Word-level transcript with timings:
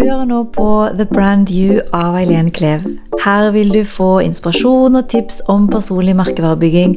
Du 0.00 0.06
hører 0.08 0.24
nå 0.24 0.36
på 0.54 0.66
The 0.96 1.04
Brand 1.04 1.50
You 1.52 1.82
av 1.92 2.14
Eileen 2.16 2.46
Klev. 2.56 2.86
Her 3.20 3.50
vil 3.52 3.68
du 3.68 3.82
få 3.84 4.22
inspirasjon 4.24 4.94
og 4.96 5.08
tips 5.12 5.42
om 5.52 5.66
personlig 5.68 6.14
merkevarebygging 6.16 6.94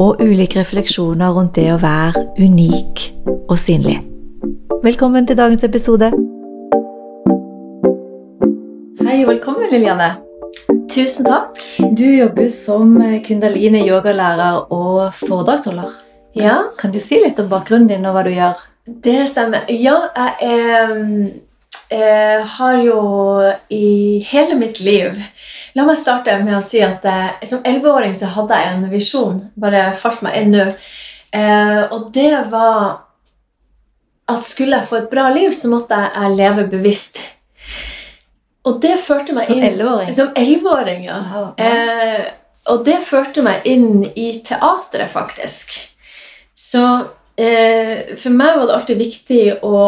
og 0.00 0.18
ulike 0.24 0.58
refleksjoner 0.58 1.30
rundt 1.36 1.54
det 1.54 1.68
å 1.70 1.76
være 1.78 2.24
unik 2.42 3.04
og 3.44 3.54
synlig. 3.60 4.00
Velkommen 4.82 5.28
til 5.30 5.38
dagens 5.38 5.62
episode. 5.68 6.08
Hei 9.06 9.20
og 9.20 9.30
velkommen, 9.30 9.70
Liliane. 9.70 10.08
Tusen 10.90 11.28
takk. 11.30 11.54
Du 11.94 12.08
jobber 12.08 12.48
som 12.50 12.96
kundalini 13.28 13.84
yogalærer 13.86 14.64
og 14.74 15.14
foredragsholder. 15.20 15.94
Ja, 16.34 16.58
Kan 16.82 16.90
du 16.90 16.98
si 16.98 17.22
litt 17.22 17.38
om 17.38 17.46
bakgrunnen 17.52 17.86
din 17.94 18.10
og 18.10 18.18
hva 18.18 18.26
du 18.26 18.34
gjør? 18.34 18.58
det 19.04 19.28
stemmer. 19.30 19.68
Ja, 19.70 19.94
jeg 20.16 20.34
er, 20.42 20.90
eh, 21.90 22.46
har 22.56 22.80
jo 22.84 23.00
i 23.68 24.20
hele 24.30 24.58
mitt 24.58 24.80
liv 24.80 25.18
La 25.78 25.84
meg 25.86 26.00
starte 26.00 26.34
med 26.42 26.56
å 26.56 26.62
si 26.64 26.80
at 26.82 27.04
eh, 27.06 27.44
som 27.46 27.62
11-åring 27.62 28.16
så 28.18 28.30
hadde 28.34 28.56
jeg 28.58 28.72
en 28.72 28.88
visjon. 28.90 29.36
Bare 29.54 29.92
falt 29.98 30.24
meg 30.26 30.40
inn 30.40 30.50
nå. 30.56 30.64
Eh, 31.30 31.82
og 31.94 32.08
det 32.14 32.32
var 32.50 33.04
at 34.30 34.46
skulle 34.46 34.80
jeg 34.80 34.88
få 34.90 34.98
et 34.98 35.12
bra 35.12 35.28
liv, 35.34 35.54
så 35.54 35.70
måtte 35.70 35.98
jeg 36.08 36.34
leve 36.38 36.66
bevisst. 36.70 37.20
Og 38.66 38.82
det 38.82 38.96
førte 39.00 39.34
meg 39.34 39.48
inn? 39.54 39.62
Som 40.14 40.34
11-åring, 40.34 41.06
ja. 41.06 41.20
Wow. 41.30 41.48
Eh, 41.62 42.26
og 42.70 42.84
det 42.86 42.98
førte 43.06 43.42
meg 43.46 43.64
inn 43.66 44.02
i 44.10 44.32
teatret, 44.46 45.10
faktisk. 45.14 45.72
Så 46.54 46.82
eh, 47.40 48.10
for 48.20 48.34
meg 48.34 48.58
var 48.58 48.66
det 48.66 48.76
alltid 48.76 49.00
viktig 49.00 49.44
å 49.64 49.78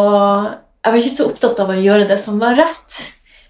Jeg 0.83 0.92
var 0.92 0.98
ikke 0.98 1.16
så 1.16 1.27
opptatt 1.30 1.61
av 1.62 1.69
å 1.70 1.78
gjøre 1.78 2.06
det 2.11 2.16
som 2.19 2.38
var 2.42 2.56
rett. 2.58 2.97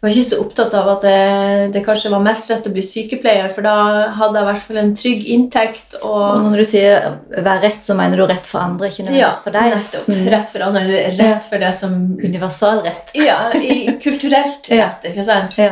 Jeg 0.03 0.09
var 0.09 0.17
ikke 0.17 0.27
så 0.33 0.39
opptatt 0.43 0.73
av 0.75 0.89
at 0.97 1.05
det, 1.07 1.73
det 1.77 1.81
kanskje 1.87 2.11
var 2.11 2.23
mest 2.25 2.49
rett 2.51 2.65
å 2.67 2.73
bli 2.75 2.83
sykepleier, 2.83 3.47
for 3.55 3.63
da 3.65 3.75
hadde 4.19 4.41
jeg 4.41 4.43
i 4.43 4.49
hvert 4.49 4.65
fall 4.67 4.81
en 4.83 4.91
trygg 4.99 5.23
inntekt. 5.37 5.95
Og 6.01 6.17
og 6.19 6.49
når 6.51 6.59
du 6.59 6.65
sier 6.67 7.07
være 7.37 7.61
rett, 7.63 7.79
så 7.85 7.95
mener 7.97 8.19
du 8.19 8.25
rett 8.27 8.49
for 8.51 8.65
andre, 8.65 8.91
ikke 8.91 9.07
nødvendigvis 9.07 9.45
for 9.45 9.55
deg? 9.55 9.77
nettopp. 9.77 10.11
Mm. 10.11 10.25
Rett 10.35 10.51
for 10.53 10.67
andre, 10.67 10.83
eller 11.07 11.31
rett 11.37 11.49
for 11.53 11.63
det 11.63 11.71
som 11.79 11.97
Universal 12.19 12.83
rett. 12.89 13.15
Ja, 13.15 13.39
i 13.55 13.79
kulturelt 14.03 14.69
rett, 14.75 15.09
ikke 15.13 15.25
sant? 15.31 15.57
Ja. 15.63 15.71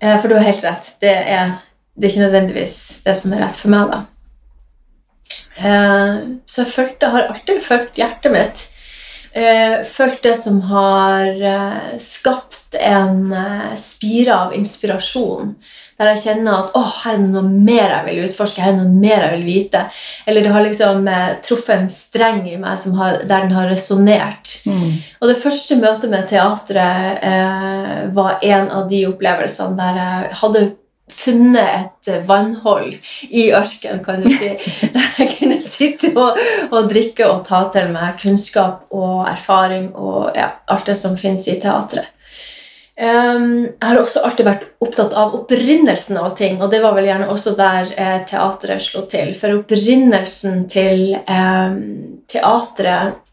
Eh, 0.00 0.16
For 0.20 0.28
du 0.28 0.36
har 0.36 0.46
helt 0.46 0.62
rett. 0.64 0.92
Det 1.00 1.10
er, 1.16 1.56
det 1.96 2.06
er 2.06 2.12
ikke 2.12 2.26
nødvendigvis 2.28 2.76
det 3.08 3.16
som 3.18 3.32
er 3.34 3.42
rett 3.46 3.56
for 3.58 3.72
meg, 3.74 3.90
da. 3.96 4.02
Eh, 5.60 6.20
Så 6.46 6.62
jeg 6.64 6.72
følte, 6.76 7.10
har 7.16 7.32
alltid 7.32 7.62
følt 7.64 7.98
hjertet 7.98 8.32
mitt. 8.36 8.66
Eh, 9.32 9.82
Følt 9.86 10.22
det 10.22 10.34
som 10.36 10.60
har 10.70 11.42
eh, 11.42 11.98
skapt 12.02 12.74
en 12.80 13.32
eh, 13.32 13.74
spire 13.78 14.34
av 14.34 14.56
inspirasjon. 14.56 15.54
Der 16.00 16.14
jeg 16.14 16.22
kjenner 16.22 16.62
at 16.62 16.74
å, 16.74 16.80
her 17.02 17.14
er 17.14 17.20
det 17.20 17.28
noe 17.34 17.44
mer 17.44 17.92
jeg 17.92 18.04
vil 18.06 18.26
utforske, 18.26 18.62
her 18.64 18.72
er 18.72 18.78
det 18.78 18.86
noe 18.86 19.02
mer 19.02 19.26
jeg 19.26 19.34
vil 19.36 19.46
vite. 19.46 19.84
Eller 20.26 20.46
det 20.46 20.54
har 20.54 20.64
liksom 20.66 21.06
eh, 21.12 21.32
truffet 21.44 21.74
en 21.76 21.90
streng 21.92 22.42
i 22.48 22.56
meg 22.58 22.80
som 22.80 22.96
har, 22.98 23.20
der 23.22 23.46
den 23.46 23.54
har 23.54 23.70
resonnert. 23.70 24.56
Mm. 24.66 24.98
Og 25.20 25.30
det 25.30 25.38
første 25.42 25.78
møtet 25.78 26.10
med 26.10 26.26
teatret 26.30 27.22
eh, 27.30 27.96
var 28.16 28.40
en 28.42 28.70
av 28.80 28.88
de 28.90 29.04
opplevelsene 29.12 29.78
der 29.78 30.00
jeg 30.00 30.38
hadde 30.40 30.64
funnet 31.14 31.68
et 31.80 32.12
eh, 32.12 32.22
vannhold 32.28 32.94
i 33.28 33.48
ørkenen, 33.56 34.04
kan 34.04 34.22
du 34.24 34.30
si. 34.30 34.54
Der 34.94 35.10
jeg 35.18 35.34
kunne 35.38 35.60
sitte 35.64 36.14
og, 36.14 36.38
og 36.70 36.88
drikke 36.92 37.28
og 37.28 37.44
ta 37.48 37.66
til 37.74 37.90
meg 37.94 38.20
kunnskap 38.22 38.88
og 38.94 39.28
erfaring 39.30 39.90
og 39.94 40.32
ja, 40.36 40.54
alt 40.70 40.88
det 40.90 40.96
som 41.00 41.18
finnes 41.20 41.46
i 41.50 41.58
teatret. 41.60 42.08
Um, 43.00 43.64
jeg 43.64 43.86
har 43.88 43.96
også 43.96 44.20
alltid 44.28 44.44
vært 44.44 44.64
opptatt 44.84 45.14
av 45.16 45.32
opprinnelsen 45.38 46.18
av 46.20 46.34
ting, 46.36 46.58
og 46.60 46.68
det 46.68 46.82
var 46.82 46.92
vel 46.92 47.06
gjerne 47.08 47.30
også 47.32 47.54
der 47.56 47.94
eh, 47.96 48.18
teatret 48.28 48.84
slo 48.84 49.06
til. 49.08 49.30
For 49.38 49.56
opprinnelsen 49.62 50.66
til 50.68 51.14
eh, 51.16 51.78
teatret 52.28 53.26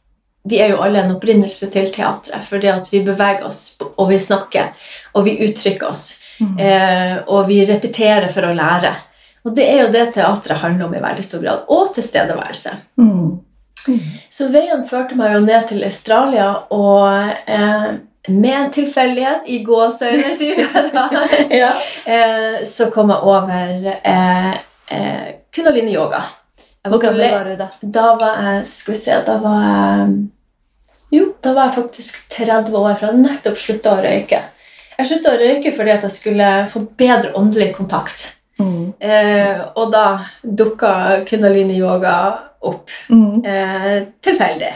Vi 0.47 0.61
er 0.63 0.71
jo 0.71 0.79
alle 0.79 1.01
en 1.01 1.11
opprinnelse 1.17 1.67
til 1.73 1.89
teatret, 1.91 2.45
fordi 2.47 2.69
at 2.71 2.87
vi 2.93 3.01
beveger 3.03 3.43
oss, 3.43 3.75
og 3.83 4.05
vi 4.07 4.21
snakker, 4.23 4.69
og 5.11 5.25
vi 5.25 5.33
uttrykker 5.43 5.89
oss. 5.89 6.21
Mm. 6.39 6.57
Eh, 6.59 7.13
og 7.27 7.47
vi 7.47 7.61
repeterer 7.65 8.27
for 8.33 8.47
å 8.47 8.55
lære. 8.55 8.93
Og 9.47 9.55
det 9.55 9.65
er 9.71 9.83
jo 9.85 9.91
det 9.93 10.05
teatret 10.17 10.59
handler 10.61 10.87
om 10.89 10.95
i 10.97 11.01
veldig 11.03 11.23
stor 11.25 11.43
grad. 11.43 11.65
Og 11.73 11.93
tilstedeværelse. 11.95 12.73
Mm. 12.99 13.37
Så 14.29 14.49
veien 14.51 14.83
førte 14.89 15.15
meg 15.15 15.33
jo 15.37 15.43
ned 15.45 15.69
til 15.69 15.85
Australia, 15.87 16.49
og 16.75 17.31
eh, 17.47 17.85
med 18.27 18.57
en 18.57 18.71
tilfeldighet, 18.75 19.45
i 19.47 19.61
gåseøyne, 19.63 20.33
sier 20.35 20.59
jeg 20.65 20.89
da, 20.91 21.05
Ja. 21.61 21.69
eh, 22.03 22.57
så 22.67 22.89
kom 22.91 23.13
jeg 23.13 23.23
over 23.23 23.87
eh, 23.95 24.57
eh, 24.91 25.29
kundalini 25.55 25.95
yoga. 25.95 26.25
Hvor 26.87 27.01
gammel 27.03 27.31
var 27.31 27.47
du 27.47 27.55
da? 27.59 27.65
Da 27.81 28.03
var 28.15 28.37
jeg 28.45 28.59
Skal 28.69 28.93
vi 28.93 28.99
se 29.01 29.15
Da 29.27 29.33
var 29.43 29.57
jeg 29.65 30.11
Jo, 31.11 31.25
da 31.43 31.51
var 31.57 31.67
jeg 31.67 31.75
faktisk 31.81 32.29
30 32.31 32.77
år, 32.79 32.93
for 32.93 33.01
jeg 33.03 33.09
hadde 33.09 33.23
nettopp 33.25 33.57
slutta 33.59 33.95
å 33.97 34.03
røyke. 34.05 34.39
Jeg 34.97 35.09
slutta 35.11 35.35
å 35.35 35.39
røyke 35.41 35.71
fordi 35.77 35.93
at 35.93 36.05
jeg 36.07 36.15
skulle 36.15 36.49
få 36.71 36.81
bedre 36.97 37.35
åndelig 37.37 37.69
kontakt. 37.75 38.33
Mm. 38.57 38.93
Eh, 38.97 39.59
og 39.77 39.91
da 39.93 40.05
dukka 40.41 41.23
kundalini 41.29 41.77
yoga 41.77 42.15
opp. 42.65 42.89
Mm. 43.13 43.45
Eh, 43.45 43.97
tilfeldig. 44.25 44.71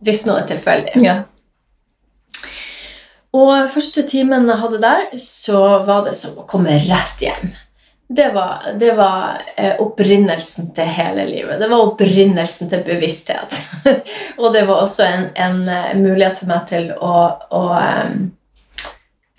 Hvis 0.00 0.24
noe 0.24 0.40
er 0.40 0.48
tilfeldig. 0.48 0.94
Ja. 1.04 1.18
Og 3.36 3.52
første 3.70 4.02
timen 4.08 4.48
jeg 4.48 4.62
hadde 4.62 4.80
der, 4.82 5.10
så 5.22 5.60
var 5.86 6.06
det 6.08 6.16
som 6.18 6.40
å 6.40 6.46
komme 6.48 6.80
rett 6.88 7.20
hjem. 7.22 7.52
Det 8.10 8.32
var, 8.34 8.64
det 8.80 8.94
var 8.98 9.44
eh, 9.54 9.76
opprinnelsen 9.78 10.72
til 10.74 10.88
hele 10.90 11.28
livet. 11.28 11.60
Det 11.60 11.68
var 11.70 11.92
opprinnelsen 11.92 12.72
til 12.72 12.82
bevissthet. 12.88 13.54
og 14.40 14.50
det 14.56 14.64
var 14.66 14.80
også 14.80 15.06
en, 15.06 15.28
en 15.38 15.60
eh, 15.68 15.92
mulighet 16.00 16.40
for 16.40 16.50
meg 16.50 16.64
til 16.72 16.90
å, 16.96 17.14
å 17.54 17.62
eh, 17.78 18.16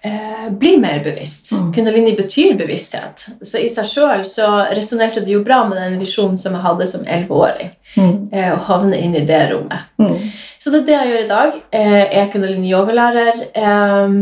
eh, 0.04 0.50
bli 0.50 0.78
mer 0.78 1.04
bevisst. 1.04 1.52
Mm. 1.52 1.74
Kundalini 1.74 2.16
betyr 2.18 2.54
bevissthet. 2.58 3.26
Så 3.42 3.62
i 3.62 3.70
seg 3.70 3.90
sjøl 3.90 4.26
så 4.28 4.48
resonnerte 4.76 5.24
det 5.26 5.36
jo 5.36 5.44
bra 5.46 5.64
med 5.68 5.82
den 5.82 6.00
visjonen 6.02 6.38
som 6.42 6.58
jeg 6.58 6.66
hadde 6.66 6.88
som 6.90 7.06
11-åring. 7.06 7.72
Mm. 7.96 8.16
Eh, 8.32 8.50
å 8.54 8.62
havne 8.70 8.98
inn 8.98 9.16
i 9.16 9.26
det 9.28 9.44
rommet. 9.52 9.92
Mm. 10.02 10.18
Så 10.62 10.72
det 10.72 10.84
er 10.84 10.88
det 10.88 10.98
jeg 10.98 11.12
gjør 11.12 11.24
i 11.24 11.30
dag. 11.36 11.62
Eh, 11.72 12.00
Jeg 12.02 12.24
er 12.24 12.34
kundalini 12.34 12.74
yogalærer 12.74 13.46
eh, 13.54 14.18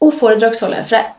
og 0.00 0.18
foredragsholder. 0.20 0.84
For 0.88 1.00
jeg 1.00 1.12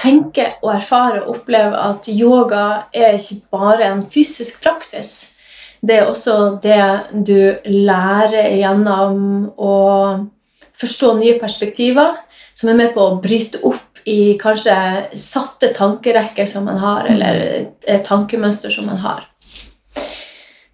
tenker 0.00 0.56
og 0.62 0.72
erfarer 0.74 1.20
og 1.22 1.36
opplever 1.36 1.76
at 1.76 2.08
yoga 2.08 2.64
er 2.96 3.18
ikke 3.18 3.42
bare 3.52 3.90
en 3.90 4.06
fysisk 4.10 4.62
praksis. 4.64 5.34
Det 5.80 5.96
er 5.96 6.08
også 6.08 6.58
det 6.62 7.24
du 7.26 7.56
lærer 7.64 8.50
gjennom 8.58 9.48
å 9.56 9.74
forstå 10.80 11.14
nye 11.18 11.38
perspektiver, 11.40 12.18
som 12.56 12.72
er 12.72 12.78
med 12.78 12.94
på 12.94 13.04
å 13.04 13.18
bryte 13.22 13.60
opp 13.66 14.00
i 14.08 14.34
kanskje 14.40 14.74
satte 15.18 15.74
tankerekker 15.76 16.46
som 16.48 16.64
man 16.64 16.80
har, 16.80 17.08
eller 17.10 17.42
et 17.84 18.04
tankemønster 18.06 18.72
som 18.72 18.88
man 18.88 19.00
har. 19.02 19.26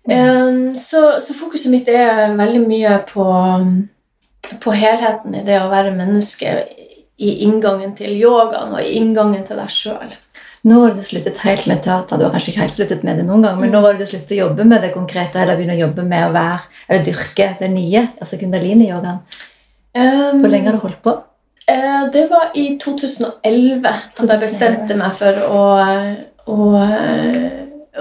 Um, 0.07 0.77
så, 0.79 1.19
så 1.23 1.35
fokuset 1.35 1.73
mitt 1.73 1.89
er 1.91 2.37
veldig 2.39 2.63
mye 2.63 2.99
på, 3.09 3.27
på 4.63 4.75
helheten 4.79 5.35
i 5.35 5.43
det 5.47 5.59
å 5.59 5.71
være 5.73 5.97
menneske 5.97 6.61
i 7.17 7.33
inngangen 7.47 7.97
til 7.99 8.15
yogaen 8.15 8.77
og 8.77 8.85
i 8.85 8.95
inngangen 9.01 9.43
til 9.49 9.59
deg 9.59 9.73
sjøl. 9.73 10.15
Nå 10.67 10.81
har 10.83 10.95
du 10.95 11.03
sluttet 11.03 11.39
helt 11.47 11.67
med 11.71 11.83
teater. 11.83 12.19
Du 12.19 12.27
har 12.27 12.33
kanskje 12.35 12.53
ikke 12.53 12.65
helt 12.65 12.75
sluttet 12.75 13.05
med 13.07 13.21
det 13.21 13.27
noen 13.27 13.45
gang, 13.47 13.59
men 13.61 13.71
nå 13.71 13.81
var 13.83 13.95
det 13.95 14.07
du 14.07 14.11
sluttet 14.11 14.35
å 14.35 14.41
jobbe 14.41 14.67
med 14.67 14.83
det 14.83 14.91
konkrete, 14.95 15.39
eller 15.43 15.59
begynne 15.59 15.77
å 15.77 15.85
jobbe 15.85 16.07
med 16.07 16.27
å 16.27 16.33
være, 16.35 16.65
eller 16.89 17.05
dyrke 17.07 17.53
det 17.61 17.69
nye, 17.71 18.03
altså 18.19 18.39
kundalini-yogaen. 18.41 19.21
Um, 19.97 20.43
Hvor 20.43 20.53
lenge 20.53 20.69
har 20.69 20.77
du 20.77 20.85
holdt 20.85 21.03
på? 21.05 21.15
Uh, 21.67 22.05
det 22.13 22.27
var 22.31 22.53
i 22.55 22.67
2011 22.83 23.89
at 23.89 24.21
jeg 24.23 24.43
bestemte 24.43 24.97
meg 24.99 25.17
for 25.19 25.41
å, 25.49 25.63
å, 26.53 26.57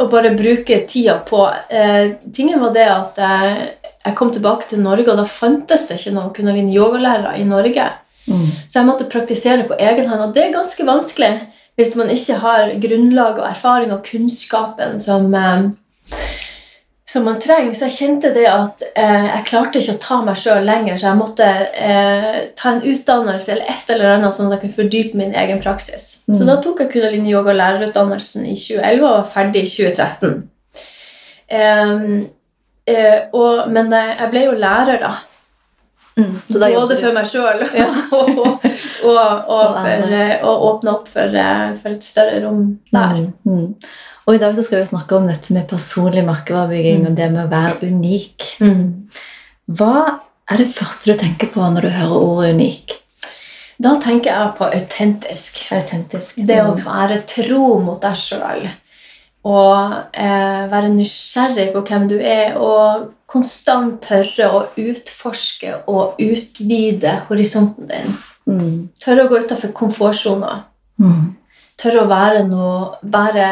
å 0.04 0.08
bare 0.12 0.36
bruke 0.38 0.82
tida 0.90 1.18
på 1.26 1.40
uh, 1.48 2.06
Tingen 2.36 2.62
var 2.62 2.76
det 2.76 2.86
at 2.92 3.22
jeg, 3.24 3.70
jeg 4.04 4.18
kom 4.20 4.34
tilbake 4.36 4.68
til 4.70 4.84
Norge, 4.84 5.08
og 5.12 5.22
da 5.22 5.28
fantes 5.30 5.88
det 5.90 6.02
ikke 6.02 6.16
noen 6.18 6.34
kundalini-yogalærere 6.36 7.38
i 7.40 7.48
Norge. 7.48 7.90
Mm. 8.26 8.48
Så 8.68 8.80
jeg 8.80 8.90
måtte 8.90 9.10
praktisere 9.10 9.68
på 9.70 9.78
egen 9.80 10.10
hånd, 10.10 10.28
og 10.28 10.36
det 10.36 10.48
er 10.48 10.58
ganske 10.58 10.86
vanskelig 10.86 11.34
hvis 11.76 11.96
man 12.00 12.12
ikke 12.12 12.40
har 12.40 12.74
grunnlag 12.84 13.40
og 13.42 13.48
erfaring 13.50 13.92
og 13.94 14.06
kunnskapen 14.08 15.00
som, 15.00 15.34
eh, 15.36 15.66
som 17.10 17.26
man 17.26 17.40
trenger. 17.42 17.74
Så 17.74 17.90
jeg 17.90 17.98
kjente 18.00 18.32
det 18.34 18.46
at 18.50 18.82
eh, 18.96 19.28
jeg 19.28 19.46
klarte 19.50 19.82
ikke 19.82 19.96
å 19.96 20.02
ta 20.02 20.18
meg 20.26 20.40
sjøl 20.42 20.66
lenger, 20.66 20.98
så 20.98 21.10
jeg 21.12 21.20
måtte 21.20 21.50
eh, 21.78 22.40
ta 22.58 22.74
en 22.74 22.82
utdannelse 22.82 23.54
eller 23.54 23.70
et 23.76 23.94
eller 23.94 24.16
annet 24.16 24.38
sånn 24.38 24.50
at 24.50 24.58
jeg 24.58 24.64
kunne 24.64 24.80
fordype 24.80 25.20
min 25.22 25.36
egen 25.44 25.62
praksis. 25.64 26.08
Mm. 26.26 26.40
Så 26.40 26.50
da 26.50 26.58
tok 26.64 26.82
jeg 26.82 26.94
kundalini 26.96 27.36
yoga 27.36 27.54
og 27.54 27.62
lærerutdannelsen 27.62 28.50
i 28.50 28.56
2011 28.58 29.06
og 29.06 29.14
var 29.20 29.30
ferdig 29.36 29.68
i 29.68 29.72
2013. 29.76 30.36
Eh, 31.46 31.96
eh, 32.96 33.20
og, 33.38 33.66
men 33.70 33.94
jeg, 33.94 34.18
jeg 34.24 34.34
ble 34.34 34.46
jo 34.48 34.60
lærer, 34.66 35.02
da. 35.06 35.14
Mm. 36.16 36.36
Både 36.48 36.96
for 36.96 37.12
meg 37.16 37.28
sjøl 37.28 37.64
Ja. 37.76 37.90
og, 38.16 38.38
og, 38.40 38.66
og, 39.04 39.40
Og 39.52 39.78
for, 39.82 40.14
eh, 40.16 40.36
å 40.48 40.54
åpne 40.70 40.94
opp 40.94 41.10
for, 41.12 41.36
eh, 41.42 41.74
for 41.82 41.96
et 41.98 42.06
større 42.08 42.40
rom 42.46 42.62
der. 42.96 43.18
Mm. 43.44 43.52
Mm. 43.52 43.74
Og 44.26 44.36
i 44.38 44.40
dag 44.42 44.56
så 44.58 44.64
skal 44.66 44.80
vi 44.82 44.90
snakke 44.90 45.18
om 45.18 45.28
dette 45.30 45.54
med 45.54 45.68
personlig 45.70 46.24
merkevarebygging 46.26 47.04
Mm. 47.04 47.08
og 47.10 47.18
det 47.20 47.32
med 47.34 47.44
å 47.46 47.52
være 47.52 47.92
unik. 47.92 48.48
Mm. 48.64 48.86
Hva 49.76 50.20
er 50.50 50.58
det 50.64 50.72
første 50.72 51.12
du 51.12 51.20
tenker 51.20 51.52
på 51.54 51.60
når 51.62 51.82
du 51.82 51.90
hører 51.90 52.16
ordet 52.22 52.56
unik? 52.56 52.96
Da 53.82 53.98
tenker 54.00 54.32
jeg 54.32 54.56
på 54.58 54.72
autentisk. 54.72 55.60
Autentisk. 55.76 56.40
Det 56.48 56.62
å 56.64 56.78
være 56.80 57.20
tro 57.28 57.80
mot 57.84 58.00
deg 58.02 58.16
sjøl. 58.16 58.70
Og 59.46 59.94
eh, 60.18 60.64
være 60.72 60.90
nysgjerrig 60.96 61.68
på 61.76 61.84
hvem 61.86 62.08
du 62.10 62.16
er, 62.18 62.56
og 62.58 63.12
konstant 63.30 64.00
tørre 64.06 64.48
å 64.50 64.62
utforske 64.82 65.74
og 65.92 66.18
utvide 66.22 67.20
horisonten 67.30 67.90
din. 67.92 68.16
Mm. 68.50 68.74
Tørre 69.02 69.26
å 69.26 69.30
gå 69.30 69.42
utafor 69.46 69.74
komfortsona. 69.78 70.64
Mm. 71.02 71.36
Tørre 71.82 72.06
å 72.06 72.10
være 72.10 72.44
noe, 72.48 72.96
være 73.02 73.48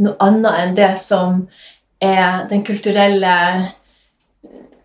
noe 0.00 0.16
annet 0.22 0.60
enn 0.62 0.76
det 0.78 0.92
som 1.02 1.42
er 2.04 2.44
den 2.50 2.62
kulturelle 2.64 3.34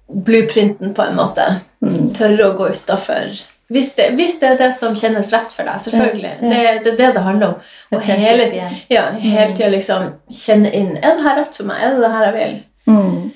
blueprinten, 0.10 0.96
på 0.98 1.06
en 1.06 1.20
måte. 1.20 1.46
Mm. 1.86 2.12
Tørre 2.18 2.50
å 2.50 2.58
gå 2.58 2.72
utafor. 2.74 3.36
Hvis, 3.70 3.92
det- 3.96 4.14
hvis 4.18 4.40
det 4.40 4.48
er 4.50 4.58
det 4.58 4.74
som 4.76 4.96
kjennes 4.98 5.32
rett 5.34 5.52
for 5.54 5.64
deg, 5.64 5.82
selvfølgelig. 5.84 6.32
Ja, 6.42 6.62
ja. 6.64 6.72
Det, 6.80 6.84
det 6.84 6.94
er 6.94 6.98
det 6.98 7.14
det 7.16 7.24
handler 7.24 7.48
om. 7.48 7.56
Og 7.94 8.02
hele, 8.02 8.48
ja, 8.90 9.04
hele 9.12 9.54
tida 9.56 9.70
liksom 9.70 10.08
kjenne 10.34 10.72
inn 10.74 10.96
Er 10.98 11.16
det 11.20 11.24
her 11.24 11.36
rett 11.44 11.56
for 11.60 11.70
meg? 11.70 11.84
Er 11.84 11.94
det 11.94 12.02
det 12.02 12.12
her 12.16 12.26
jeg 12.26 12.38
vil? 12.40 12.56
Mm. 12.90 13.32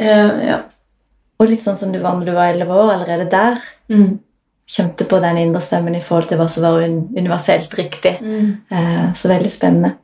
Uh, 0.00 0.46
ja. 0.48 0.58
Og 1.40 1.50
litt 1.50 1.62
sånn 1.64 1.76
som 1.78 1.92
du 1.92 1.98
var 2.02 2.18
da 2.20 2.26
du 2.28 2.32
var 2.36 2.52
11 2.54 2.70
år, 2.74 2.92
allerede 2.96 3.30
der 3.30 3.58
Mm. 3.90 4.18
kjente 4.66 5.04
på 5.04 5.20
den 5.20 5.36
indre 5.36 5.60
stemmen 5.60 5.94
i 5.94 6.00
forhold 6.00 6.28
til 6.28 6.38
hva 6.38 6.48
som 6.48 6.62
var 6.64 6.80
un 6.82 7.10
universelt 7.16 7.74
riktig. 7.78 8.16
Mm. 8.22 8.56
Uh, 8.72 9.12
så 9.12 9.28
veldig 9.28 9.50
spennende. 9.52 9.94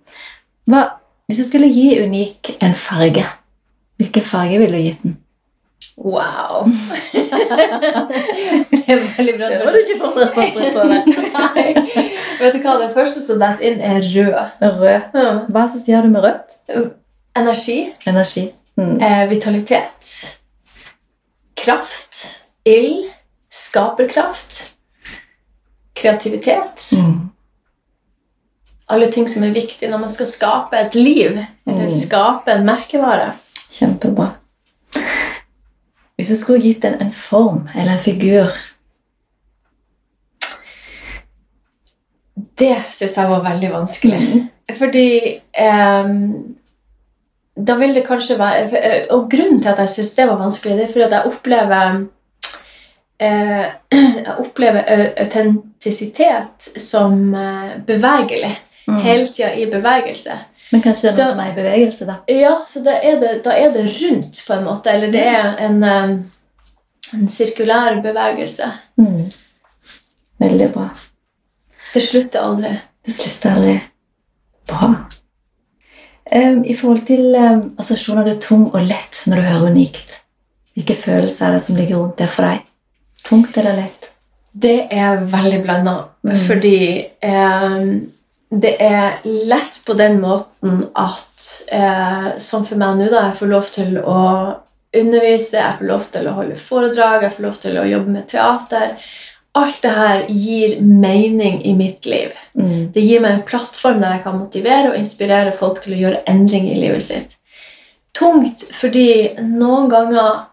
Hva, 0.69 0.83
hvis 1.27 1.39
du 1.41 1.45
skulle 1.49 1.73
gi 1.73 1.99
Unik 2.05 2.57
en 2.63 2.75
farge, 2.75 3.25
hvilken 3.99 4.23
farge 4.23 4.59
ville 4.59 4.77
du 4.77 4.83
gitt 4.83 5.03
den? 5.03 5.17
Wow! 6.01 6.65
det 7.13 8.87
er 8.89 9.03
veldig 9.17 9.35
bra 9.37 9.49
spørsmål. 9.51 9.75
ikke 9.81 9.97
forberedt 10.01 10.35
på. 10.75 10.81
Vet 12.41 12.55
du 12.57 12.61
hva, 12.65 12.77
det 12.81 12.89
første 12.95 13.21
som 13.21 13.41
detter 13.43 13.67
inn, 13.69 13.83
er 13.85 14.01
rød. 14.01 14.35
Rød. 14.81 15.19
Hva 15.53 15.67
assosierer 15.67 16.03
du 16.09 16.13
med 16.15 16.25
rødt? 16.25 16.57
Energi. 17.37 17.79
Energi. 18.09 18.47
Mm. 18.81 18.97
Eh, 19.05 19.25
vitalitet. 19.31 20.11
Kraft. 21.61 22.41
Ild. 22.65 23.11
Skaperkraft. 23.53 24.71
Kreativitet. 26.01 26.87
Mm. 26.97 27.29
Alle 28.91 29.11
ting 29.13 29.29
som 29.29 29.45
er 29.47 29.53
viktig 29.55 29.91
når 29.93 30.01
man 30.07 30.11
skal 30.17 30.27
skape 30.27 30.81
et 30.81 30.95
liv. 30.97 31.37
Eller 31.69 31.85
Mm. 31.87 31.91
skape 32.01 32.51
en 32.57 32.65
merkevare. 32.67 33.33
Kjempebra. 33.71 34.31
Hvis 36.21 36.29
du 36.29 36.37
skulle 36.37 36.61
gitt 36.61 36.83
den 36.83 36.99
en 37.01 37.13
form 37.17 37.63
eller 37.73 37.95
en 37.95 38.03
figur 38.05 38.51
Det 42.61 42.75
syns 42.93 43.15
jeg 43.17 43.29
var 43.31 43.45
veldig 43.45 43.71
vanskelig. 43.73 44.19
Mm. 44.21 44.43
Fordi 44.77 45.07
ehm, 45.65 46.19
Da 47.57 47.79
vil 47.81 47.97
det 47.97 48.05
kanskje 48.05 48.37
være 48.39 48.83
eh, 48.83 49.07
Og 49.17 49.31
grunnen 49.33 49.63
til 49.63 49.73
at 49.73 49.81
jeg 49.81 49.95
syns 49.95 50.13
det 50.19 50.29
var 50.29 50.43
vanskelig, 50.43 50.77
det 50.77 50.85
er 50.85 50.93
fordi 50.93 51.07
at 51.09 51.17
jeg 51.17 51.33
opplever 51.33 52.05
eh, 53.21 53.67
Jeg 54.27 54.37
opplever 54.45 54.93
autentisitet 55.25 56.69
som 56.77 57.35
eh, 57.35 57.79
bevegelig. 57.87 58.53
Mm. 58.85 59.01
Hele 59.09 59.27
tida 59.33 59.55
i 59.57 59.71
bevegelse. 59.73 60.37
Men 60.71 60.83
kanskje 60.85 61.09
det 61.09 61.13
er 61.19 61.25
noe 61.25 61.33
som 61.35 61.41
er 61.43 61.51
i 61.51 61.57
bevegelse, 61.57 62.07
da? 62.07 62.17
Ja, 62.31 62.53
så 62.71 62.83
da 62.87 62.93
er, 63.03 63.17
det, 63.19 63.31
da 63.45 63.55
er 63.59 63.73
det 63.75 63.87
rundt, 64.01 64.39
på 64.47 64.55
en 64.55 64.67
måte. 64.69 64.93
Eller 64.93 65.11
det 65.11 65.25
er 65.27 65.57
en, 65.67 65.81
eh, 65.83 66.13
en 67.19 67.29
sirkulær 67.29 67.99
bevegelse. 68.05 68.69
Mm. 69.01 69.25
Veldig 70.41 70.69
bra. 70.77 70.89
Det 71.95 72.05
slutter 72.07 72.45
aldri. 72.47 72.71
Det 73.05 73.15
slutter 73.17 73.57
aldri. 73.57 73.75
Bra. 74.71 74.93
Um, 76.31 76.61
I 76.63 76.77
forhold 76.79 77.03
til 77.09 77.35
um, 77.35 77.65
assosiasjoner 77.83 78.29
til 78.29 78.39
tung 78.45 78.69
og 78.71 78.85
lett 78.87 79.25
når 79.27 79.41
du 79.41 79.49
hører 79.49 79.73
unikt, 79.73 80.21
hvilke 80.79 80.95
følelser 80.95 81.49
er 81.49 81.57
det 81.57 81.63
som 81.65 81.75
ligger 81.81 81.99
rundt 81.99 82.21
det 82.23 82.29
for 82.31 82.47
deg? 82.47 82.61
Tungt 83.27 83.59
eller 83.59 83.75
lett? 83.81 84.07
Det 84.55 84.77
er 84.95 85.25
veldig 85.31 85.61
blanda, 85.67 85.97
Mm. 86.23 86.37
fordi 86.47 86.77
eh, 87.23 87.77
det 88.51 88.73
er 88.83 89.21
lett 89.23 89.79
på 89.87 89.95
den 89.95 90.19
måten 90.21 90.83
at 90.99 91.45
eh, 91.71 92.37
Som 92.43 92.65
for 92.67 92.81
meg 92.81 92.99
nå, 92.99 93.07
da, 93.13 93.29
jeg 93.29 93.39
får 93.39 93.51
lov 93.53 93.69
til 93.71 93.99
å 94.03 94.23
undervise, 94.91 95.61
jeg 95.61 95.77
får 95.79 95.87
lov 95.87 96.07
til 96.11 96.27
å 96.27 96.35
holde 96.35 96.57
foredrag, 96.59 97.23
jeg 97.23 97.37
får 97.37 97.45
lov 97.47 97.59
til 97.63 97.79
å 97.79 97.87
jobbe 97.87 98.15
med 98.17 98.27
teater. 98.33 98.97
Alt 99.55 99.79
det 99.85 99.93
her 99.95 100.25
gir 100.31 100.81
mening 100.83 101.61
i 101.67 101.77
mitt 101.79 102.07
liv. 102.11 102.35
Mm. 102.59 102.91
Det 102.95 103.05
gir 103.05 103.23
meg 103.23 103.37
en 103.37 103.47
plattform 103.47 104.03
der 104.03 104.17
jeg 104.17 104.25
kan 104.27 104.39
motivere 104.39 104.91
og 104.91 104.99
inspirere 104.99 105.55
folk 105.55 105.79
til 105.85 105.95
å 105.95 106.01
gjøre 106.03 106.25
endring 106.31 106.67
i 106.73 106.79
livet 106.83 107.07
sitt. 107.07 107.39
Tungt 108.19 108.67
fordi 108.75 109.37
noen 109.47 109.87
ganger 109.91 110.47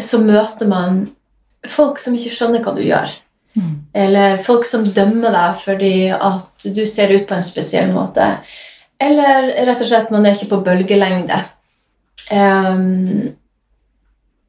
så 0.00 0.18
møter 0.22 0.66
man 0.70 1.04
folk 1.70 2.02
som 2.02 2.18
ikke 2.18 2.34
skjønner 2.34 2.64
hva 2.64 2.74
du 2.74 2.82
gjør. 2.82 3.14
Mm. 3.60 3.72
Eller 4.04 4.38
folk 4.44 4.64
som 4.64 4.86
dømmer 4.96 5.34
deg 5.34 5.60
fordi 5.60 5.94
at 6.16 6.64
du 6.64 6.82
ser 6.88 7.12
ut 7.12 7.26
på 7.28 7.36
en 7.36 7.44
spesiell 7.46 7.92
måte. 7.92 8.30
Eller 9.00 9.50
rett 9.68 9.82
og 9.84 9.90
slett 9.90 10.12
man 10.12 10.26
er 10.26 10.36
ikke 10.36 10.54
på 10.54 10.62
bølgelengde. 10.64 11.42
Um, 12.30 13.34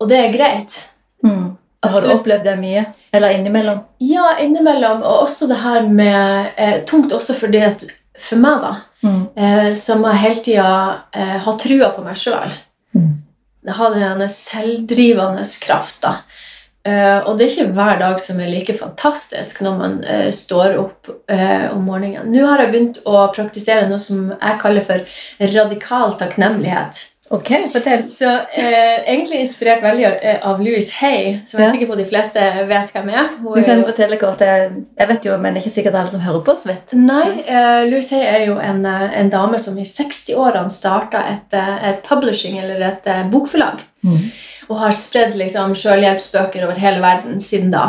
og 0.02 0.10
det 0.10 0.20
er 0.20 0.34
greit. 0.36 0.78
Mm. 1.26 1.58
Har 1.84 2.02
du 2.02 2.12
opplevd 2.14 2.46
det 2.46 2.58
mye? 2.62 2.86
Eller 3.14 3.36
innimellom? 3.36 3.82
Ja, 4.06 4.36
innimellom. 4.40 5.02
Og 5.04 5.26
også 5.28 5.48
det 5.50 5.60
her 5.64 5.88
med 5.90 6.52
eh, 6.58 6.78
Tungt 6.88 7.14
også 7.14 7.36
fordi 7.40 7.62
at 7.66 7.86
for 8.22 8.42
meg, 8.42 8.62
da, 8.62 8.74
Mm. 9.02 9.22
eh, 9.36 9.74
som 9.74 10.04
hele 10.06 10.44
tida 10.46 11.02
eh, 11.14 11.38
har 11.42 11.56
trua 11.58 11.88
på 11.96 12.04
meg 12.06 12.20
sjøl. 12.22 12.52
Mm. 12.94 13.24
har 13.68 13.96
denne 13.96 14.28
selvdrivende 14.30 15.44
krafta. 15.64 16.16
Eh, 16.82 17.20
og 17.30 17.38
det 17.38 17.46
er 17.46 17.52
ikke 17.54 17.74
hver 17.78 18.00
dag 18.02 18.18
som 18.24 18.40
er 18.42 18.50
like 18.50 18.74
fantastisk 18.74 19.60
når 19.62 19.76
man 19.78 20.00
uh, 20.02 20.32
står 20.34 20.80
opp 20.82 21.12
uh, 21.30 21.68
om 21.76 21.86
morgenen. 21.86 22.32
Nå 22.34 22.48
har 22.50 22.64
jeg 22.64 22.72
begynt 22.74 23.00
å 23.06 23.28
praktisere 23.36 23.86
noe 23.90 24.02
som 24.02 24.32
jeg 24.34 24.60
kaller 24.64 24.86
for 24.88 25.06
radikal 25.54 26.16
takknemlighet. 26.18 27.08
Ok, 27.32 27.48
fortell. 27.72 28.02
Så 28.12 28.28
Egentlig 28.60 29.38
inspirert 29.46 29.80
veldig 29.86 30.08
av- 30.44 30.60
Louise 30.60 30.92
Hay, 31.00 31.38
som 31.48 31.62
jeg 31.62 31.70
er 31.70 31.78
sikker 31.78 31.88
på 31.94 31.96
de 31.96 32.08
fleste 32.10 32.42
vet 32.68 32.92
hvem 32.92 33.08
er. 33.14 33.30
Hun 33.38 33.54
Du 33.56 33.64
kan 33.64 33.80
jo- 33.80 33.86
fortelle 33.88 34.18
kort. 34.20 34.42
Jeg, 34.44 34.74
jeg 35.00 35.08
vet 35.08 35.28
jo, 35.30 35.38
men 35.38 35.54
det 35.54 35.62
er 35.62 35.64
ikke 35.64 35.78
sikkert 35.78 35.96
alle 36.02 36.12
som 36.12 36.26
hører 36.26 36.44
på 36.44 36.52
oss, 36.52 36.66
vet. 36.68 36.92
Nei, 36.92 37.30
uh, 37.48 37.86
Hay 37.88 38.20
er 38.20 38.48
jo 38.50 38.58
en, 38.60 38.84
en 38.86 39.32
dame 39.32 39.62
som 39.64 39.78
i 39.80 39.88
60-årene 39.88 40.74
starta 40.74 41.24
et, 41.30 41.56
et 41.94 42.04
publishing, 42.10 42.60
eller 42.60 42.84
et 42.90 43.08
bokforlag. 43.32 43.80
Mm. 44.04 44.18
Og 44.72 44.78
har 44.80 44.96
spredd 44.96 45.36
liksom, 45.36 45.74
selvhjelpsbøker 45.76 46.64
over 46.70 46.80
hele 46.80 47.02
verden 47.04 47.42
siden 47.44 47.74
da. 47.74 47.86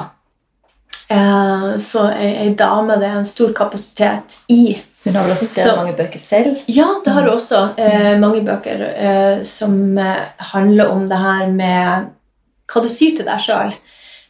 Eh, 1.12 1.68
så 1.82 2.06
ei, 2.10 2.30
ei 2.46 2.54
dame 2.58 2.96
det 2.98 3.06
er 3.10 3.20
en 3.20 3.28
stor 3.28 3.52
kapasitet 3.56 4.40
i. 4.52 4.80
Hun 5.04 5.16
har 5.18 5.26
vel 5.26 5.34
også 5.34 5.48
skrevet 5.50 5.70
Så- 5.70 5.76
mange 5.76 5.94
bøker 5.98 6.18
selv. 6.22 6.58
Ja, 6.70 6.88
det 7.04 7.12
har 7.12 7.22
hun 7.26 7.32
også. 7.36 7.60
eh, 7.78 8.18
mange 8.18 8.42
bøker 8.46 8.82
eh, 8.94 9.42
som 9.44 9.98
eh, 9.98 10.22
handler 10.52 10.90
om 10.90 11.08
det 11.10 11.18
her 11.18 11.46
med 11.50 12.10
hva 12.72 12.82
du 12.82 12.88
sier 12.88 13.16
til 13.16 13.26
deg 13.26 13.40
sjøl. 13.42 13.72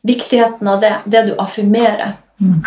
Viktigheten 0.05 0.69
av 0.69 0.81
det. 0.81 0.95
Det 1.07 1.27
du 1.29 1.35
affirmerer. 1.39 2.15
Mm. 2.41 2.65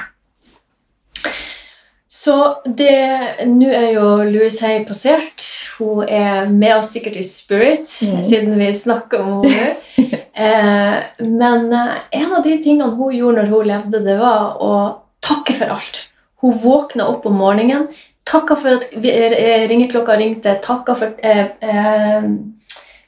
Så 2.26 2.36
det 2.66 3.46
Nå 3.46 3.68
er 3.70 3.92
jo 3.94 4.06
Louise 4.26 4.66
Hay 4.66 4.86
passert. 4.88 5.44
Hun 5.78 6.08
er 6.10 6.48
med 6.50 6.78
oss 6.80 6.96
sikkert 6.96 7.20
i 7.22 7.24
spirit, 7.28 7.86
Mm. 8.02 8.24
siden 8.24 8.58
vi 8.60 8.72
snakker 8.74 9.22
om 9.22 9.44
henne 9.44 9.76
nå. 9.98 10.20
eh, 10.46 10.96
men 11.20 11.74
eh, 11.74 11.94
en 12.12 12.34
av 12.34 12.44
de 12.44 12.58
tingene 12.64 12.96
hun 12.98 13.14
gjorde 13.14 13.44
når 13.44 13.52
hun 13.54 13.70
levde, 13.70 14.02
det 14.08 14.18
var 14.20 14.58
å 14.58 14.74
takke 15.22 15.54
for 15.54 15.76
alt. 15.78 16.02
Hun 16.42 16.58
våkna 16.64 17.08
opp 17.12 17.26
om 17.30 17.38
morgenen, 17.38 17.88
takka 18.26 18.58
for 18.58 18.80
at 18.80 18.90
eh, 18.98 19.68
ringeklokka 19.70 20.18
ringte, 20.18 20.58
takka 20.66 20.96
for 20.98 21.14
eh, 21.22 21.46
eh, 21.62 22.28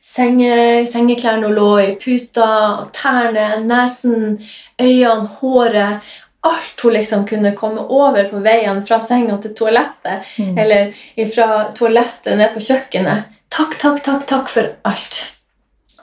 senge, 0.03 0.86
sengeklærne 0.89 1.50
hun 1.50 1.57
lå 1.57 1.71
i, 1.81 1.89
puta, 2.01 2.51
tærne, 2.93 3.50
nesen, 3.65 4.38
øynene, 4.81 5.27
håret. 5.39 6.13
Alt 6.48 6.82
hun 6.84 6.94
liksom 6.94 7.25
kunne 7.27 7.51
komme 7.58 7.82
over 7.89 8.30
på 8.32 8.39
veien 8.46 8.84
fra 8.88 9.00
senga 9.04 9.38
til 9.44 9.54
toalettet, 9.58 10.24
Mm. 10.39 10.58
eller 10.58 10.94
fra 11.34 11.48
toalettet 11.75 12.38
ned 12.38 12.54
på 12.54 12.60
kjøkkenet. 12.68 13.24
Takk, 13.50 13.77
takk, 13.80 14.04
takk, 14.04 14.25
takk 14.27 14.50
for 14.50 14.70
alt. 14.86 15.24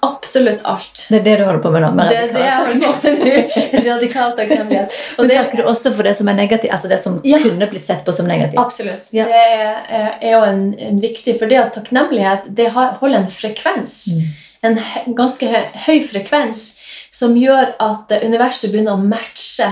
absolutt 0.05 0.61
alt. 0.69 1.07
Det 1.09 1.17
er 1.17 1.23
det 1.25 1.35
du 1.41 1.45
holder 1.49 1.63
på 1.65 1.71
med 1.73 1.81
nå? 1.83 1.91
Med 1.97 2.11
Det 2.13 2.17
er 2.19 2.33
det 2.35 2.41
jeg 2.45 2.57
holder 2.59 2.81
på 2.85 2.91
med 3.05 3.85
nå. 3.85 3.85
Radikal 3.87 4.35
takknemlighet. 4.37 4.97
Og 5.19 5.29
det, 5.31 5.37
takker 5.39 5.63
du 5.63 5.69
også 5.71 5.93
for 5.97 6.03
det 6.05 6.13
som 6.19 6.29
er 6.29 6.37
negativt? 6.37 6.73
Altså 6.77 6.89
det 6.93 6.99
som 7.03 7.15
Ja. 7.25 7.39
kunne 7.41 7.69
blitt 7.71 7.87
sett 7.87 8.05
på 8.05 8.13
som 8.13 8.27
negativt? 8.29 8.61
absolutt. 8.61 9.09
Ja. 9.17 9.25
Det 9.25 9.41
er, 9.41 10.19
er 10.21 10.35
jo 10.35 10.43
en, 10.45 10.61
en 10.91 11.01
viktig 11.01 11.39
For 11.41 11.49
det 11.49 11.57
at 11.63 11.73
takknemlighet 11.79 12.51
det 12.55 12.69
holder 12.77 13.17
en 13.23 13.31
frekvens. 13.33 13.97
Mm. 14.13 14.29
En 14.69 14.79
ganske 15.17 15.49
hø- 15.49 15.73
høy 15.87 16.05
frekvens 16.13 16.63
som 17.15 17.35
gjør 17.41 17.73
at 17.81 18.13
universet 18.25 18.73
begynner 18.75 18.99
å 18.99 19.01
matche 19.09 19.71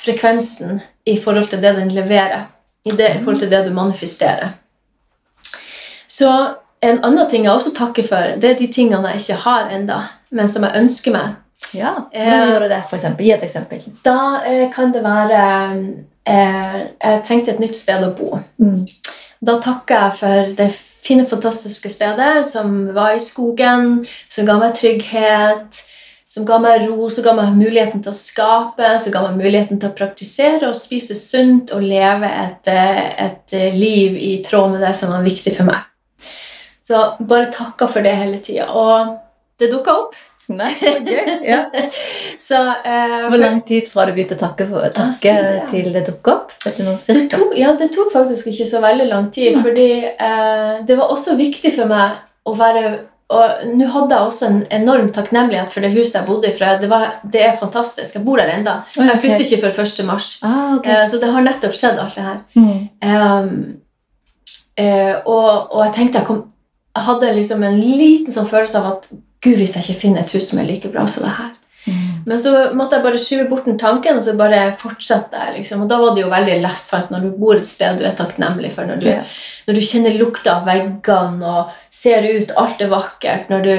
frekvensen 0.00 0.80
i 1.04 1.16
forhold 1.20 1.50
til 1.50 1.62
det 1.62 1.74
den 1.76 1.92
leverer. 1.94 2.48
I, 2.84 2.90
det, 2.96 3.08
I 3.16 3.18
forhold 3.18 3.40
til 3.42 3.50
det 3.50 3.64
du 3.66 3.74
manifesterer. 3.76 4.54
Så 6.08 6.30
en 6.80 7.04
annen 7.04 7.28
ting 7.28 7.44
jeg 7.44 7.52
også 7.52 7.74
takker 7.76 8.06
for, 8.08 8.34
det 8.40 8.50
er 8.50 8.58
de 8.58 8.70
tingene 8.72 9.12
jeg 9.12 9.20
ikke 9.20 9.40
har 9.44 9.72
enda, 9.76 10.00
men 10.32 10.48
som 10.48 10.64
jeg 10.64 10.80
ønsker 10.80 11.12
meg. 11.12 11.36
Ja. 11.76 11.92
Eh, 12.12 12.24
Hvordan 12.24 12.48
gjør 12.48 12.64
du 12.64 12.68
det, 12.72 12.82
for 12.88 12.96
eksempel? 12.96 13.26
Gi 13.26 13.32
et 13.34 13.44
eksempel. 13.44 13.82
Da 14.04 14.20
eh, 14.48 14.70
kan 14.72 14.94
det 14.94 15.02
være 15.04 15.42
eh, 16.26 16.78
Jeg 16.96 17.22
trengte 17.26 17.52
et 17.52 17.60
nytt 17.60 17.76
sted 17.76 18.04
å 18.06 18.14
bo. 18.16 18.40
Mm. 18.58 18.86
Da 19.44 19.58
takker 19.62 20.06
jeg 20.06 20.16
for 20.20 20.54
det 20.56 20.70
fine, 21.04 21.26
fantastiske 21.28 21.92
stedet 21.92 22.46
som 22.48 22.94
var 22.96 23.14
i 23.16 23.22
skogen, 23.22 24.06
som 24.28 24.48
ga 24.48 24.58
meg 24.60 24.74
trygghet, 24.76 25.80
som 26.30 26.44
ga 26.46 26.60
meg 26.62 26.84
ro, 26.86 27.08
som 27.10 27.24
ga 27.26 27.32
meg 27.34 27.56
muligheten 27.58 28.02
til 28.04 28.12
å 28.12 28.16
skape, 28.16 28.92
som 29.02 29.14
ga 29.14 29.24
meg 29.24 29.40
muligheten 29.40 29.80
til 29.82 29.90
å 29.90 29.96
praktisere 29.98 30.68
og 30.68 30.78
spise 30.78 31.16
sunt 31.18 31.72
og 31.74 31.82
leve 31.82 32.30
et, 32.30 32.70
eh, 32.70 33.00
et 33.26 33.54
eh, 33.58 33.74
liv 33.74 34.14
i 34.14 34.36
tråd 34.46 34.76
med 34.76 34.84
det 34.86 34.94
som 34.94 35.10
var 35.10 35.26
viktig 35.26 35.56
for 35.56 35.66
meg. 35.66 35.88
Så 36.86 37.02
bare 37.26 37.50
takka 37.50 37.90
for 37.90 38.06
det 38.06 38.14
hele 38.14 38.38
tida. 38.38 38.68
Og 38.70 39.16
det 39.58 39.72
dukka 39.74 39.96
opp. 40.04 40.14
Nei, 40.50 40.70
så 40.78 40.96
gøy. 41.06 41.34
Ja. 41.46 41.64
Så, 42.50 42.58
uh, 42.58 43.28
Hvor 43.30 43.38
lang 43.38 43.60
tid 43.66 43.86
fra 43.86 44.06
du 44.08 44.14
begynte 44.16 44.34
å 44.34 44.40
takke, 44.40 44.64
for, 44.66 44.82
takke 44.90 45.14
si 45.14 45.30
det. 45.30 45.60
til 45.70 45.92
det 45.94 46.00
dukket 46.08 46.30
opp? 46.32 46.54
Vet 46.64 46.80
du 46.80 46.86
noe 46.88 46.98
Det 46.98 47.28
tok, 47.30 47.52
ja, 47.58 47.70
det 47.78 47.92
tok 47.94 48.10
faktisk 48.10 48.50
ikke 48.50 48.66
så 48.66 48.80
veldig 48.82 49.06
lang 49.06 49.28
tid, 49.30 49.54
Nei. 49.54 49.62
fordi 49.62 49.86
uh, 50.10 50.80
det 50.86 50.96
var 50.98 51.14
også 51.14 51.36
viktig 51.38 51.74
for 51.76 51.90
meg 51.90 52.18
å 52.42 52.56
være 52.58 52.82
og 53.30 53.66
Nå 53.78 53.86
hadde 53.86 54.16
jeg 54.16 54.26
også 54.26 54.46
en 54.48 54.60
enorm 54.74 55.10
takknemlighet 55.14 55.70
for 55.70 55.84
det 55.84 55.92
huset 55.94 56.16
jeg 56.18 56.26
bodde 56.26 56.48
i. 56.48 56.54
for 56.56 56.80
det, 56.82 56.88
var, 56.90 57.20
det 57.22 57.44
er 57.46 57.58
fantastisk. 57.60 58.16
Jeg 58.16 58.24
bor 58.26 58.40
der 58.40 58.50
ennå. 58.56 58.74
Jeg 58.96 59.20
flytter 59.22 59.44
ikke 59.44 59.60
før 59.62 59.84
1. 59.84 60.06
mars. 60.08 60.30
Ah, 60.42 60.76
okay. 60.76 60.96
Eh, 60.96 61.04
så 61.10 61.20
det 61.22 61.30
har 61.30 61.46
nettopp 61.46 61.76
skjedd, 61.78 62.00
alt 62.02 62.18
det 62.18 62.26
her. 62.26 62.40
Mm. 62.58 62.80
Um, 63.06 63.52
og, 65.30 65.50
og 65.70 65.84
jeg 65.84 65.94
tenkte 65.94 66.18
jeg, 66.18 66.26
kom, 66.26 66.42
jeg 66.96 67.06
hadde 67.06 67.34
liksom 67.36 67.62
en 67.68 67.78
liten 67.78 68.34
sånn 68.34 68.50
følelse 68.50 68.82
av 68.82 68.92
at 68.94 69.10
Gud, 69.40 69.56
hvis 69.56 69.76
jeg 69.76 69.86
ikke 69.86 70.00
finner 70.02 70.24
et 70.24 70.34
hus 70.34 70.50
som 70.50 70.58
er 70.60 70.68
like 70.68 70.90
bra 70.92 71.06
som 71.08 71.24
det 71.24 71.36
her. 71.36 71.52
Mm. 71.86 72.22
Men 72.26 72.40
så 72.40 72.50
måtte 72.76 72.96
jeg 72.98 73.04
bare 73.06 73.18
skyve 73.18 73.48
bort 73.48 73.64
den 73.64 73.78
tanken, 73.80 74.18
og 74.18 74.22
så 74.24 74.34
bare 74.36 74.72
fortsette. 74.78 75.32
jeg, 75.32 75.54
Liksom. 75.58 75.82
Og 75.82 75.88
da 75.88 75.98
var 75.98 76.14
det 76.14 76.22
jo 76.24 76.28
veldig 76.30 76.56
lett 76.62 76.84
sant? 76.84 77.10
når 77.10 77.20
du 77.24 77.30
bor 77.40 77.56
et 77.56 77.66
sted 77.66 77.98
du 77.98 78.04
er 78.04 78.16
takknemlig 78.18 78.72
for. 78.72 78.84
Når 78.84 79.00
du, 79.00 79.06
Ja. 79.08 79.22
når 79.66 79.74
du 79.74 79.80
kjenner 79.80 80.18
lukta 80.18 80.56
av 80.58 80.66
veggene 80.66 81.42
og 81.46 81.70
ser 81.90 82.22
ut, 82.22 82.52
alt 82.56 82.80
er 82.80 82.88
vakkert. 82.88 83.48
Når 83.50 83.62
du 83.62 83.70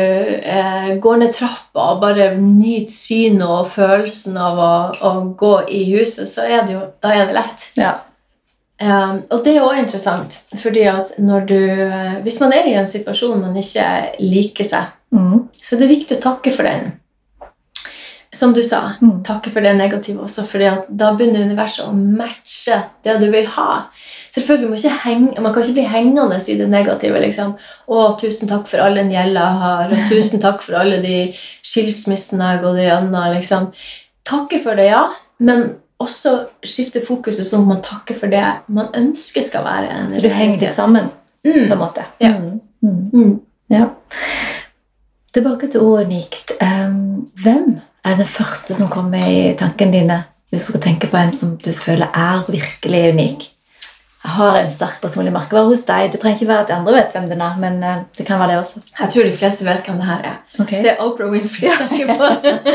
eh, 0.44 0.96
går 1.00 1.18
ned 1.18 1.34
trappa 1.34 1.92
og 1.94 2.02
bare 2.02 2.36
nyter 2.38 2.92
synet 2.92 3.48
og 3.48 3.68
følelsen 3.68 4.38
av 4.38 4.58
å, 4.58 4.72
å 5.02 5.36
gå 5.38 5.70
i 5.70 5.84
huset, 5.94 6.28
så 6.30 6.42
er 6.48 6.66
det 6.66 6.74
jo, 6.74 6.82
da 7.02 7.14
er 7.14 7.26
det 7.28 7.36
lett. 7.38 7.70
Ja. 7.78 7.94
Um, 8.82 9.20
og 9.30 9.44
det 9.46 9.52
er 9.56 9.62
også 9.62 9.78
interessant, 9.84 10.36
fordi 10.58 10.88
at 10.90 11.12
når 11.22 11.44
du 11.46 11.60
Hvis 12.24 12.40
man 12.42 12.52
er 12.54 12.66
i 12.66 12.74
en 12.74 12.88
situasjon 12.90 13.40
man 13.40 13.54
ikke 13.56 13.86
liker 14.20 14.64
seg, 14.66 14.86
Mm. 15.14 15.50
så 15.62 15.76
det 15.78 15.84
er 15.84 15.92
viktig 15.96 16.18
å 16.18 16.22
takke 16.24 16.54
for 16.56 16.64
den. 16.64 16.94
Som 18.34 18.54
du 18.54 18.62
sa, 18.64 18.94
Mm. 19.02 19.24
takke 19.24 19.52
for 19.52 19.60
det 19.62 19.76
negative 19.76 20.20
også, 20.24 20.46
at 20.62 20.86
da 20.98 21.12
begynner 21.14 21.44
universet 21.50 21.86
å 21.86 21.92
matche 21.94 22.84
det 23.04 23.20
du 23.20 23.30
vil 23.32 23.46
ha. 23.46 23.88
Selvfølgelig 24.34 24.70
må 24.70 24.76
ikke 24.78 25.00
henge, 25.04 25.42
Man 25.42 25.54
kan 25.54 25.64
ikke 25.64 25.74
bli 25.74 25.84
hengende 25.84 26.36
i 26.48 26.58
det 26.58 26.70
negative. 26.70 27.20
liksom. 27.20 27.56
'Å, 27.90 28.18
tusen 28.20 28.48
takk 28.48 28.68
for 28.68 28.78
all 28.78 28.96
den 28.96 29.12
gjelda 29.12 29.34
jeg 29.34 29.60
har', 29.60 29.92
og 29.92 29.98
'tusen 30.10 30.40
takk 30.40 30.62
for 30.62 30.76
alle 30.76 31.02
de 31.02 31.34
skilsmissene 31.64 32.40
jeg 32.40 32.58
har 32.58 32.64
gått 32.64 32.78
igjennom'. 32.80 33.36
Liksom. 33.36 33.74
Takke 34.26 34.64
for 34.64 34.76
det, 34.76 34.86
ja, 34.92 35.10
men 35.40 35.76
også 36.00 36.48
skifte 36.64 37.06
fokuset 37.06 37.46
sånn 37.46 37.62
at 37.62 37.68
man 37.68 37.82
takker 37.82 38.16
for 38.18 38.28
det 38.28 38.46
man 38.70 38.88
ønsker 38.94 39.44
skal 39.44 39.64
være 39.64 39.90
en 39.92 40.08
Så 40.08 40.22
du 40.22 40.30
henger 40.30 40.60
det 40.60 40.70
sammen, 40.72 41.08
sammen, 41.08 41.12
på 41.44 41.50
en 41.60 41.70
Mm. 41.70 41.78
måte? 41.80 42.04
Ja. 42.22 42.30
Mm. 42.32 42.62
Mm. 42.84 43.10
Mm. 43.14 43.40
Ja. 43.70 43.90
Tilbake 45.34 45.70
til 45.72 45.82
ordet 45.82 46.08
nikt. 46.08 46.52
Um, 46.62 47.28
hvem 47.44 47.82
er 48.06 48.16
det 48.18 48.28
første 48.28 48.74
som 48.78 48.90
kommer 48.92 49.24
i 49.28 49.56
tankene 49.60 49.94
dine 49.94 50.20
hvis 50.52 50.66
du 50.66 50.74
skal 50.74 50.82
tenke 50.84 51.08
på 51.08 51.16
en 51.20 51.32
som 51.32 51.54
du 51.64 51.72
føler 51.78 52.10
er 52.18 52.42
virkelig 52.52 53.02
unik? 53.14 53.44
Jeg 54.22 54.32
har 54.36 54.58
en 54.60 54.68
sterk 54.70 54.98
personlig 55.02 55.32
merkevare 55.34 55.66
hos 55.72 55.82
deg. 55.88 56.12
Det 56.14 56.20
trenger 56.22 56.38
ikke 56.38 56.50
være 56.52 56.66
at 56.68 56.74
andre 56.76 56.94
vet 56.94 57.16
hvem 57.16 57.30
den 57.32 57.40
er, 57.42 57.56
men 57.58 57.80
eh, 57.84 58.02
det 58.18 58.26
kan 58.28 58.38
være 58.38 58.52
det 58.52 58.58
også. 58.60 58.82
Jeg 59.00 59.10
tror 59.14 59.24
de 59.26 59.32
fleste 59.40 59.66
vet 59.66 59.88
hvem 59.88 59.98
det 59.98 60.06
her 60.12 60.28
er. 60.30 60.36
Okay. 60.62 60.82
Det 60.84 60.92
er 60.92 61.02
Oprah 61.02 61.32
Winfrey. 61.32 61.72
på. 62.12 62.28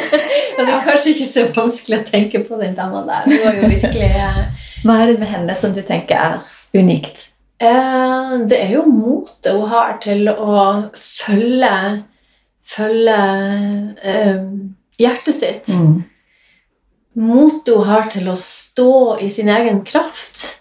Og 0.56 0.64
det 0.64 0.73
er 0.73 0.83
kanskje 0.88 1.12
ikke 1.12 1.28
så 1.30 1.45
vanskelig 1.54 2.00
å 2.00 2.06
tenke 2.09 2.40
på 2.49 2.59
den 2.59 2.75
dama 2.75 3.04
der. 3.06 3.28
Hun 3.28 3.45
var 3.45 3.61
jo 3.61 3.71
virkelig 3.76 4.09
eh, 4.09 4.40
Hva 4.83 4.97
er 5.04 5.12
det 5.12 5.18
med 5.23 5.30
henne 5.37 5.54
som 5.61 5.76
du 5.76 5.83
tenker 5.87 6.18
er 6.18 6.50
unikt? 6.75 7.28
eh, 7.62 8.35
Det 8.50 8.59
er 8.64 8.73
jo 8.75 8.83
motet 8.90 9.52
hun 9.54 9.68
har 9.71 10.00
til 10.02 10.26
å 10.33 10.56
følge 10.99 11.71
Følge 12.66 13.21
eh, 14.02 14.42
hjertet 14.99 15.35
sitt. 15.35 15.69
Mm. 15.69 16.05
Motet 17.17 17.75
hun 17.75 17.88
har 17.88 18.11
til 18.12 18.29
å 18.29 18.37
stå 18.37 19.19
i 19.25 19.31
sin 19.33 19.49
egen 19.49 19.83
kraft. 19.88 20.61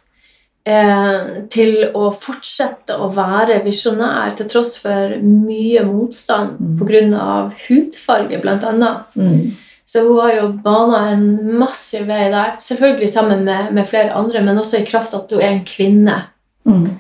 Eh, 0.66 1.26
til 1.54 1.76
å 1.94 2.08
fortsette 2.10 2.96
å 2.98 3.12
være 3.14 3.60
visjonær 3.62 4.32
til 4.34 4.48
tross 4.50 4.80
for 4.82 5.14
mye 5.22 5.84
motstand 5.86 6.58
Mm. 6.60 6.80
pga. 6.80 7.52
hudfarge, 7.68 8.42
annet. 8.42 9.06
Mm. 9.16 9.52
Så 9.86 10.02
hun 10.08 10.20
har 10.20 10.32
jo 10.34 10.48
bana 10.64 11.12
en 11.12 11.60
massiv 11.60 12.08
vei 12.08 12.32
der. 12.32 12.56
Selvfølgelig 12.60 13.10
sammen 13.10 13.44
med, 13.46 13.74
med 13.74 13.88
flere 13.88 14.14
andre, 14.14 14.42
men 14.42 14.58
også 14.58 14.82
i 14.82 14.86
kraft 14.86 15.14
at 15.14 15.30
hun 15.32 15.40
er 15.40 15.52
en 15.52 15.66
kvinne. 15.66 16.24
Mm. 16.66 16.98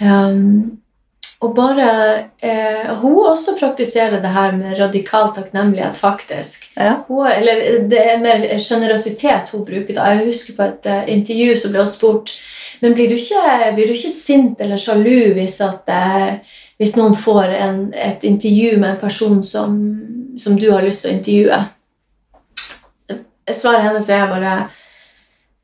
Um, 0.00 0.77
og 1.38 1.52
bare 1.54 1.88
eh, 2.42 2.88
Hun 2.98 3.18
også 3.30 3.54
praktiserer 3.60 4.18
det 4.22 4.30
her 4.34 4.56
med 4.58 4.78
radikal 4.80 5.30
takknemlighet, 5.34 5.96
faktisk. 5.96 6.70
Ja. 6.74 7.04
Hun 7.06 7.26
eller 7.30 7.84
det 7.88 8.00
er 8.02 8.22
mer 8.22 8.46
sjenerøsitet 8.58 9.52
hun 9.54 9.64
bruker. 9.64 9.94
da. 9.94 10.10
Jeg 10.12 10.26
husker 10.26 10.56
på 10.56 10.66
et 10.66 10.88
uh, 10.90 11.04
intervju 11.12 11.56
så 11.56 11.70
ble 11.70 11.84
hun 11.84 11.92
spurt 11.92 12.34
men 12.80 12.94
blir 12.94 13.10
du 13.10 13.16
ikke, 13.18 13.72
blir 13.74 13.88
du 13.88 13.96
ikke 13.96 14.12
sint 14.12 14.60
eller 14.62 14.78
sjalu 14.80 15.34
hvis, 15.38 15.58
at, 15.64 15.88
eh, 15.90 16.58
hvis 16.78 16.94
noen 16.98 17.16
får 17.18 17.54
en, 17.56 17.80
et 17.94 18.24
intervju 18.24 18.76
med 18.78 18.90
en 18.92 19.00
person 19.00 19.42
som, 19.42 19.78
som 20.38 20.58
du 20.58 20.68
har 20.70 20.86
lyst 20.86 21.02
til 21.02 21.12
å 21.12 21.16
intervjue? 21.16 21.62
Svaret 23.48 23.88
hennes 23.88 24.10
er 24.12 24.28
bare 24.30 24.58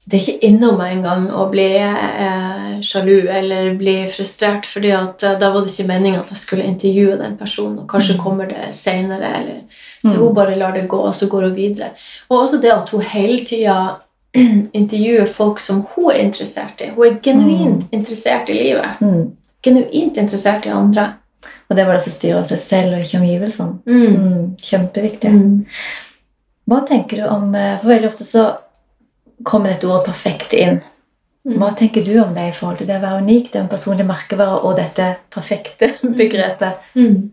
det 0.04 0.18
er 0.18 0.24
ikke 0.24 0.48
innom 0.50 0.76
meg 0.76 0.98
engang 0.98 1.30
å 1.32 1.46
bli 1.52 1.70
eh, 1.80 2.63
sjalu 2.84 3.28
eller 3.28 3.74
bli 3.78 3.94
frustrert, 4.12 4.66
fordi 4.66 4.90
eh, 4.92 5.06
da 5.40 5.50
var 5.52 5.60
det 5.64 5.72
ikke 5.72 5.88
meningen 5.88 6.20
at 6.20 6.28
jeg 6.30 6.36
skulle 6.42 6.64
intervjue 6.68 7.16
den 7.18 7.36
personen, 7.36 7.78
og 7.78 7.88
kanskje 7.88 8.14
Mm. 8.14 8.20
kommer 8.24 8.46
det 8.46 8.74
senere, 8.74 9.34
eller 9.40 9.60
Så 10.04 10.16
Mm. 10.18 10.22
hun 10.26 10.34
bare 10.34 10.56
lar 10.56 10.72
det 10.72 10.88
gå, 10.88 10.96
og 10.98 11.14
så 11.14 11.26
går 11.28 11.42
hun 11.42 11.54
videre. 11.56 11.90
Og 12.30 12.38
også 12.42 12.60
det 12.60 12.70
at 12.72 12.88
hun 12.90 13.00
hele 13.00 13.44
tida 13.44 13.96
intervjuer 14.74 15.26
folk 15.26 15.60
som 15.60 15.86
hun 15.94 16.10
er 16.10 16.18
interessert 16.24 16.80
i. 16.80 16.90
Hun 16.94 17.06
er 17.06 17.18
genuint 17.22 17.84
interessert 17.92 18.48
i 18.48 18.52
livet. 18.52 19.00
Mm. 19.00 19.30
Genuint 19.62 20.16
interessert 20.16 20.66
i 20.66 20.68
andre. 20.68 21.14
Og 21.70 21.76
det 21.76 21.86
var 21.86 21.92
det 21.94 22.02
som 22.02 22.12
styrer 22.12 22.44
seg 22.44 22.58
selv 22.58 22.94
og 22.94 23.00
ikke 23.00 23.18
omgivelsene. 23.18 23.78
Mm. 23.86 24.16
Mm. 24.16 24.56
Kjempeviktig. 24.60 25.30
Mm. 25.32 25.64
Hva 26.68 26.86
tenker 26.88 27.16
du 27.16 27.22
om 27.28 27.54
eh, 27.54 27.78
For 27.80 27.88
veldig 27.88 28.06
ofte 28.08 28.24
så 28.24 28.56
kommer 29.44 29.68
dette 29.70 29.86
ordet 29.88 30.06
'perfekt' 30.12 30.52
inn. 30.52 30.80
Mm. 31.44 31.58
Hva 31.60 31.74
tenker 31.76 32.04
du 32.06 32.14
om 32.22 32.30
det 32.34 32.46
i 32.48 32.52
forhold 32.56 32.78
til 32.80 32.86
det 32.88 32.96
å 32.96 33.02
være 33.02 33.20
unik, 33.26 33.50
det 33.52 33.58
er 33.58 33.64
en 33.66 33.68
personlig 33.68 34.06
merkevare 34.08 34.62
og 34.64 34.76
dette 34.78 35.10
perfekte 35.34 35.90
begrepet? 36.20 36.78
Mm. 36.96 37.30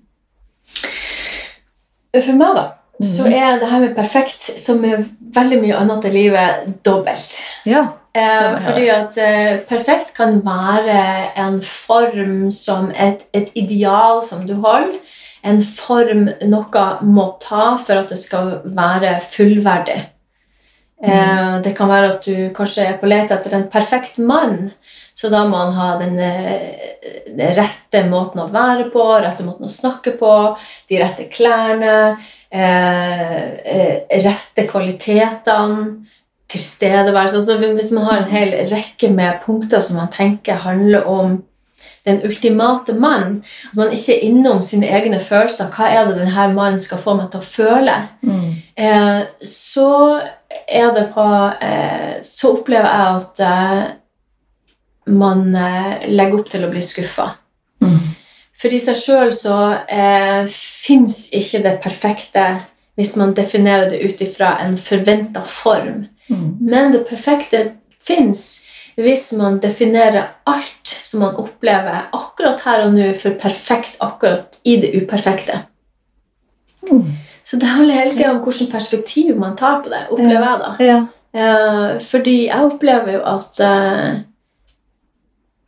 For 2.19 2.35
meg, 2.35 2.55
da, 2.57 2.65
så 3.01 3.23
Mhm. 3.25 3.33
er 3.33 3.59
det 3.59 3.69
her 3.71 3.79
med 3.79 3.95
perfekt, 3.95 4.41
som 4.59 4.83
er 4.85 5.05
veldig 5.33 5.61
mye 5.61 5.77
annet 5.79 6.05
i 6.05 6.09
livet, 6.11 6.83
dobbelt. 6.85 7.37
Ja. 7.65 7.85
Eh, 8.13 8.57
fordi 8.59 8.89
at 8.91 9.17
eh, 9.17 9.59
perfekt 9.69 10.13
kan 10.17 10.41
være 10.43 11.31
en 11.39 11.61
form 11.61 12.51
som 12.51 12.91
et, 12.91 13.23
et 13.33 13.49
ideal 13.55 14.21
som 14.23 14.45
du 14.45 14.53
holder. 14.55 14.99
En 15.43 15.61
form 15.63 16.27
noe 16.51 16.83
må 17.01 17.29
ta 17.41 17.77
for 17.77 17.93
at 18.03 18.09
det 18.09 18.19
skal 18.19 18.59
være 18.65 19.21
fullverdig. 19.31 20.01
Eh, 21.03 21.61
det 21.65 21.73
kan 21.77 21.89
være 21.89 22.09
at 22.13 22.27
du 22.27 22.51
kanskje 22.53 22.85
er 22.85 22.97
på 23.01 23.09
let 23.09 23.31
etter 23.33 23.55
en 23.57 23.67
perfekt 23.73 24.19
mann, 24.21 24.69
så 25.17 25.31
da 25.33 25.41
må 25.49 25.57
han 25.63 25.73
ha 25.73 25.87
den, 25.97 26.19
eh, 26.21 27.25
den 27.25 27.55
rette 27.57 28.03
måten 28.09 28.43
å 28.43 28.51
være 28.53 28.89
på, 28.93 29.07
rette 29.23 29.45
måten 29.45 29.65
å 29.65 29.73
snakke 29.73 30.13
på, 30.19 30.33
de 30.89 30.99
rette 31.01 31.25
klærne, 31.33 32.17
eh, 32.51 33.97
rette 34.27 34.67
kvalitetene, 34.69 36.05
tilstedeværelse. 36.51 37.35
Altså, 37.35 37.57
Hvis 37.57 37.91
man 37.91 38.05
har 38.05 38.17
en 38.17 38.31
hel 38.31 38.51
rekke 38.69 39.09
med 39.09 39.41
punkter 39.45 39.81
som 39.81 39.95
man 39.95 40.09
tenker 40.09 40.53
handler 40.53 41.07
om 41.07 41.43
den 42.05 42.21
ultimate 42.25 42.93
mann, 42.93 43.43
at 43.69 43.77
man 43.77 43.91
ikke 43.93 44.15
er 44.15 44.25
innom 44.25 44.61
sine 44.65 44.89
egne 44.89 45.19
følelser 45.21 45.69
Hva 45.75 45.89
er 45.89 46.07
det 46.07 46.17
denne 46.17 46.47
mannen 46.55 46.81
skal 46.81 47.01
få 47.03 47.13
meg 47.17 47.29
til 47.31 47.41
å 47.41 47.49
føle? 47.49 47.97
Mm. 48.25 48.47
Eh, 48.75 49.19
så 49.45 49.91
er 50.67 50.93
det 50.95 51.07
på 51.13 51.27
eh, 51.61 52.15
Så 52.25 52.55
opplever 52.57 52.89
jeg 52.89 53.19
at 53.19 53.43
eh, 53.45 53.83
man 55.11 55.45
eh, 55.55 56.09
legger 56.09 56.39
opp 56.39 56.49
til 56.51 56.65
å 56.65 56.71
bli 56.71 56.81
skuffa. 56.85 57.31
Mm. 57.81 58.11
For 58.61 58.73
i 58.73 58.81
seg 58.81 58.99
sjøl 59.01 59.31
så 59.33 59.57
eh, 59.89 60.45
fins 60.49 61.23
ikke 61.33 61.63
det 61.65 61.79
perfekte 61.83 62.45
hvis 62.99 63.15
man 63.17 63.33
definerer 63.33 63.89
det 63.89 64.01
ut 64.03 64.21
ifra 64.21 64.55
en 64.61 64.75
forventa 64.77 65.41
form. 65.47 66.05
Mm. 66.29 66.49
Men 66.61 66.93
det 66.93 67.05
perfekte 67.09 67.63
fins 68.05 68.63
hvis 69.03 69.31
man 69.39 69.59
definerer 69.63 70.31
alt 70.49 70.93
som 71.03 71.23
man 71.25 71.37
opplever 71.39 72.07
akkurat 72.15 72.63
her 72.65 72.85
og 72.85 72.95
nå, 72.95 73.11
for 73.19 73.37
perfekt 73.41 73.99
akkurat 74.03 74.59
i 74.63 74.77
det 74.81 74.93
uperfekte. 74.97 75.63
Mm. 76.89 77.11
Så 77.43 77.57
det 77.61 77.69
handler 77.69 77.99
hele 77.99 78.15
tida 78.15 78.31
om 78.31 78.41
hvilket 78.45 78.71
perspektiv 78.71 79.37
man 79.39 79.57
tar 79.59 79.81
på 79.83 79.91
det. 79.91 80.05
opplever 80.09 80.45
jeg 80.47 80.59
da. 80.61 80.73
Ja. 80.85 80.99
Eh, 81.31 81.87
fordi 82.03 82.35
jeg 82.47 82.67
opplever 82.67 83.17
jo 83.17 83.23
at 83.27 83.59
eh, 83.63 84.21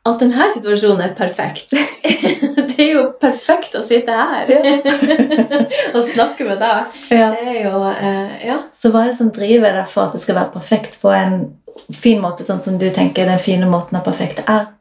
at 0.03 0.19
denne 0.19 0.47
situasjonen 0.51 1.01
er 1.05 1.13
perfekt. 1.15 1.71
det 2.73 2.75
er 2.75 2.89
jo 2.97 3.03
perfekt 3.21 3.75
å 3.79 3.83
sitte 3.85 4.11
her 4.11 4.49
og 5.95 6.01
snakke 6.03 6.47
med 6.47 6.59
deg. 6.59 6.97
Ja. 7.07 7.29
Det 7.31 7.53
er 7.53 7.59
jo 7.69 7.83
eh, 7.93 8.33
Ja. 8.49 8.57
Så 8.75 8.91
hva 8.91 9.05
er 9.05 9.13
det 9.13 9.19
som 9.21 9.31
driver 9.31 9.77
deg 9.79 9.87
for 9.91 10.09
at 10.09 10.17
det 10.17 10.23
skal 10.23 10.39
være 10.41 10.51
perfekt 10.57 10.99
på 11.01 11.13
en 11.15 11.37
fin 11.93 12.21
måte, 12.21 12.45
sånn 12.45 12.61
som 12.61 12.77
du 12.79 12.89
tenker 12.93 13.27
den 13.29 13.41
fine 13.41 13.69
måten 13.69 13.97
av 13.99 14.05
perfekt 14.07 14.43
er? 14.47 14.71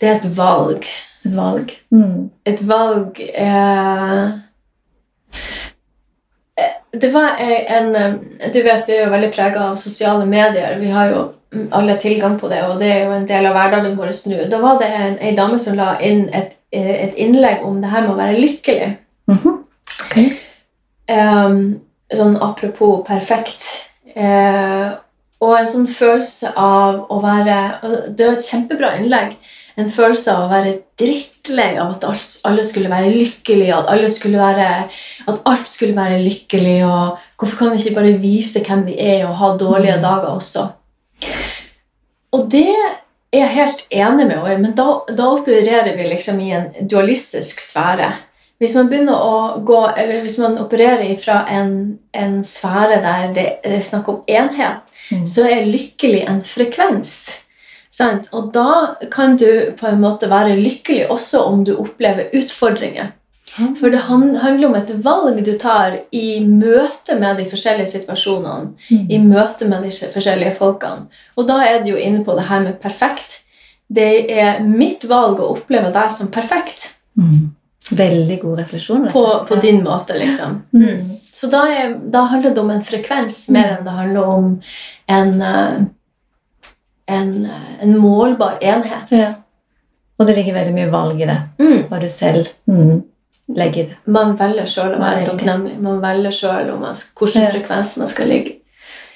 Det 0.00 0.08
er 0.08 0.18
et 0.18 0.28
valg. 0.36 0.88
Et 1.24 1.36
valg. 1.36 1.72
Mm. 1.94 2.28
Et 2.46 2.62
valg 2.68 3.20
eh, 3.20 4.24
eh, 6.60 6.74
Det 6.92 7.10
var 7.14 7.40
en 7.40 7.96
eh, 7.96 8.50
Du 8.52 8.60
vet, 8.62 8.84
vi 8.88 8.96
er 8.98 9.06
jo 9.06 9.14
veldig 9.14 9.32
prega 9.34 9.70
av 9.70 9.80
sosiale 9.80 10.26
medier. 10.28 10.78
Vi 10.80 10.92
har 10.92 11.10
jo 11.14 11.24
alle 11.70 11.96
tilgang 11.96 12.38
på 12.40 12.48
det, 12.48 12.60
og 12.66 12.80
det 12.80 12.90
er 12.92 13.04
jo 13.06 13.14
en 13.16 13.26
del 13.28 13.46
av 13.48 13.56
hverdagen 13.56 13.96
vår 13.96 14.12
nå. 14.28 14.42
Da 14.50 14.60
var 14.60 14.80
det 14.82 14.90
en, 14.92 15.18
en 15.18 15.38
dame 15.38 15.58
som 15.62 15.78
la 15.78 15.94
inn 16.04 16.26
et, 16.34 16.56
et 16.74 17.14
innlegg 17.16 17.64
om 17.64 17.78
det 17.80 17.92
her 17.92 18.04
med 18.04 18.12
å 18.12 18.18
være 18.18 18.40
lykkelig. 18.40 18.96
Mm 19.30 19.38
-hmm. 19.38 19.56
okay. 20.04 20.36
Ehm, 21.06 21.80
sånn 22.14 22.36
apropos 22.42 23.04
perfekt. 23.06 23.64
Eh, 24.14 24.92
og 25.46 25.54
en 25.60 25.68
sånn 25.70 25.86
følelse 25.90 26.50
av 26.58 27.06
å 27.12 27.20
være 27.22 27.58
Det 28.16 28.26
var 28.26 28.34
et 28.36 28.48
kjempebra 28.48 28.96
innlegg. 28.98 29.36
En 29.76 29.90
følelse 29.92 30.32
av 30.32 30.46
å 30.46 30.50
være 30.50 30.72
drittlei 30.98 31.74
av 31.76 31.92
at 31.94 32.06
alle 32.48 32.64
skulle 32.64 32.88
være 32.88 33.12
lykkelige, 33.12 33.76
at, 33.76 33.90
alle 33.92 34.08
skulle 34.10 34.40
være, 34.40 34.68
at 35.28 35.50
alt 35.52 35.68
skulle 35.68 35.96
være 35.96 36.22
lykkelig. 36.24 36.78
og 36.88 37.18
Hvorfor 37.36 37.58
kan 37.60 37.74
vi 37.74 37.82
ikke 37.82 37.98
bare 37.98 38.14
vise 38.22 38.62
hvem 38.64 38.86
vi 38.86 38.96
er, 38.96 39.26
og 39.26 39.36
ha 39.36 39.50
dårlige 39.60 39.98
Mm. 39.98 40.02
dager 40.02 40.30
også? 40.32 40.68
Og 42.32 42.48
det 42.50 42.70
er 43.32 43.38
jeg 43.38 43.52
helt 43.58 43.84
enig 43.90 44.26
med 44.26 44.36
henne 44.36 44.54
i, 44.54 44.62
men 44.62 44.74
da, 44.74 44.88
da 45.12 45.28
opererer 45.36 45.96
vi 45.96 46.08
liksom 46.08 46.40
i 46.40 46.50
en 46.56 46.88
dualistisk 46.88 47.60
sfære. 47.60 48.14
Hvis 48.58 48.74
man 48.74 48.88
begynner 48.88 49.20
å 49.20 49.62
gå, 49.68 49.80
eller 49.96 50.22
hvis 50.24 50.38
man 50.40 50.56
opererer 50.58 51.16
fra 51.20 51.42
en, 51.52 51.98
en 52.16 52.38
sfære 52.44 53.02
der 53.04 53.32
det 53.36 53.48
er 53.64 53.82
snakk 53.84 54.08
om 54.08 54.22
enhet, 54.28 54.86
Mm. 55.10 55.26
så 55.26 55.44
er 55.46 55.68
lykkelig 55.70 56.24
en 56.26 56.40
frekvens. 56.42 57.42
Sant? 57.94 58.28
Og 58.32 58.50
da 58.52 58.96
kan 59.12 59.36
du 59.36 59.72
på 59.78 59.86
en 59.86 60.00
måte 60.02 60.28
være 60.30 60.56
lykkelig 60.58 61.06
også 61.14 61.44
om 61.46 61.64
du 61.64 61.76
opplever 61.76 62.32
utfordringer. 62.34 63.12
For 63.78 63.88
det 63.88 64.02
handler 64.04 64.66
om 64.66 64.74
et 64.76 64.90
valg 65.04 65.38
du 65.46 65.54
tar 65.58 65.94
i 66.12 66.42
møte 66.44 67.14
med 67.16 67.38
de 67.38 67.46
forskjellige 67.48 67.88
situasjonene. 67.94 68.74
Mm. 68.90 69.06
I 69.08 69.18
møte 69.22 69.68
med 69.70 69.86
de 69.86 69.92
forskjellige 70.12 70.56
folkene. 70.58 71.06
Og 71.36 71.46
da 71.48 71.62
er 71.64 71.78
du 71.84 71.94
jo 71.94 71.96
inne 71.96 72.20
på 72.24 72.36
det 72.36 72.48
her 72.50 72.60
med 72.66 72.80
perfekt. 72.82 73.38
Det 73.88 74.26
er 74.28 74.60
mitt 74.60 75.06
valg 75.08 75.40
å 75.40 75.54
oppleve 75.54 75.94
deg 75.94 76.12
som 76.12 76.28
perfekt. 76.28 76.98
Mm. 77.16 77.54
Veldig 77.92 78.40
god 78.42 78.58
refleksjon. 78.58 79.08
På, 79.12 79.24
på 79.48 79.54
din 79.62 79.84
måte, 79.84 80.16
liksom. 80.18 80.62
Mm. 80.74 81.10
Så 81.32 81.46
da, 81.46 81.62
er, 81.70 81.94
da 82.10 82.24
handler 82.32 82.54
det 82.54 82.60
om 82.60 82.70
en 82.74 82.82
frekvens 82.84 83.44
mer 83.54 83.76
enn 83.76 83.84
det 83.86 83.94
handler 83.94 84.30
om 84.30 84.48
en, 85.06 85.34
eh, 85.42 85.74
en, 87.06 87.34
eh, 87.44 87.68
en 87.86 87.98
målbar 87.98 88.58
enhet. 88.60 89.12
Ja. 89.14 89.28
Og 90.18 90.26
det 90.26 90.38
ligger 90.38 90.56
veldig 90.56 90.74
mye 90.74 90.90
valg 90.90 91.20
i 91.20 91.28
det. 91.28 91.38
Mm. 91.60 91.86
Hva 91.90 92.00
du 92.00 92.08
selv 92.10 92.48
mm, 92.66 93.02
legger 93.54 93.82
i 93.82 93.88
det. 93.92 93.98
Man 94.10 94.34
velger 94.40 94.70
sjøl 94.72 94.96
å 94.96 95.00
være 95.02 95.26
takknemlig. 95.28 95.76
Man 95.84 96.00
velger 96.02 96.34
sjøl 96.34 96.72
hvilken 96.72 97.42
Ja. 97.44 97.50
frekvens 97.52 97.96
man 98.00 98.10
skal 98.10 98.32
ligge. 98.32 98.56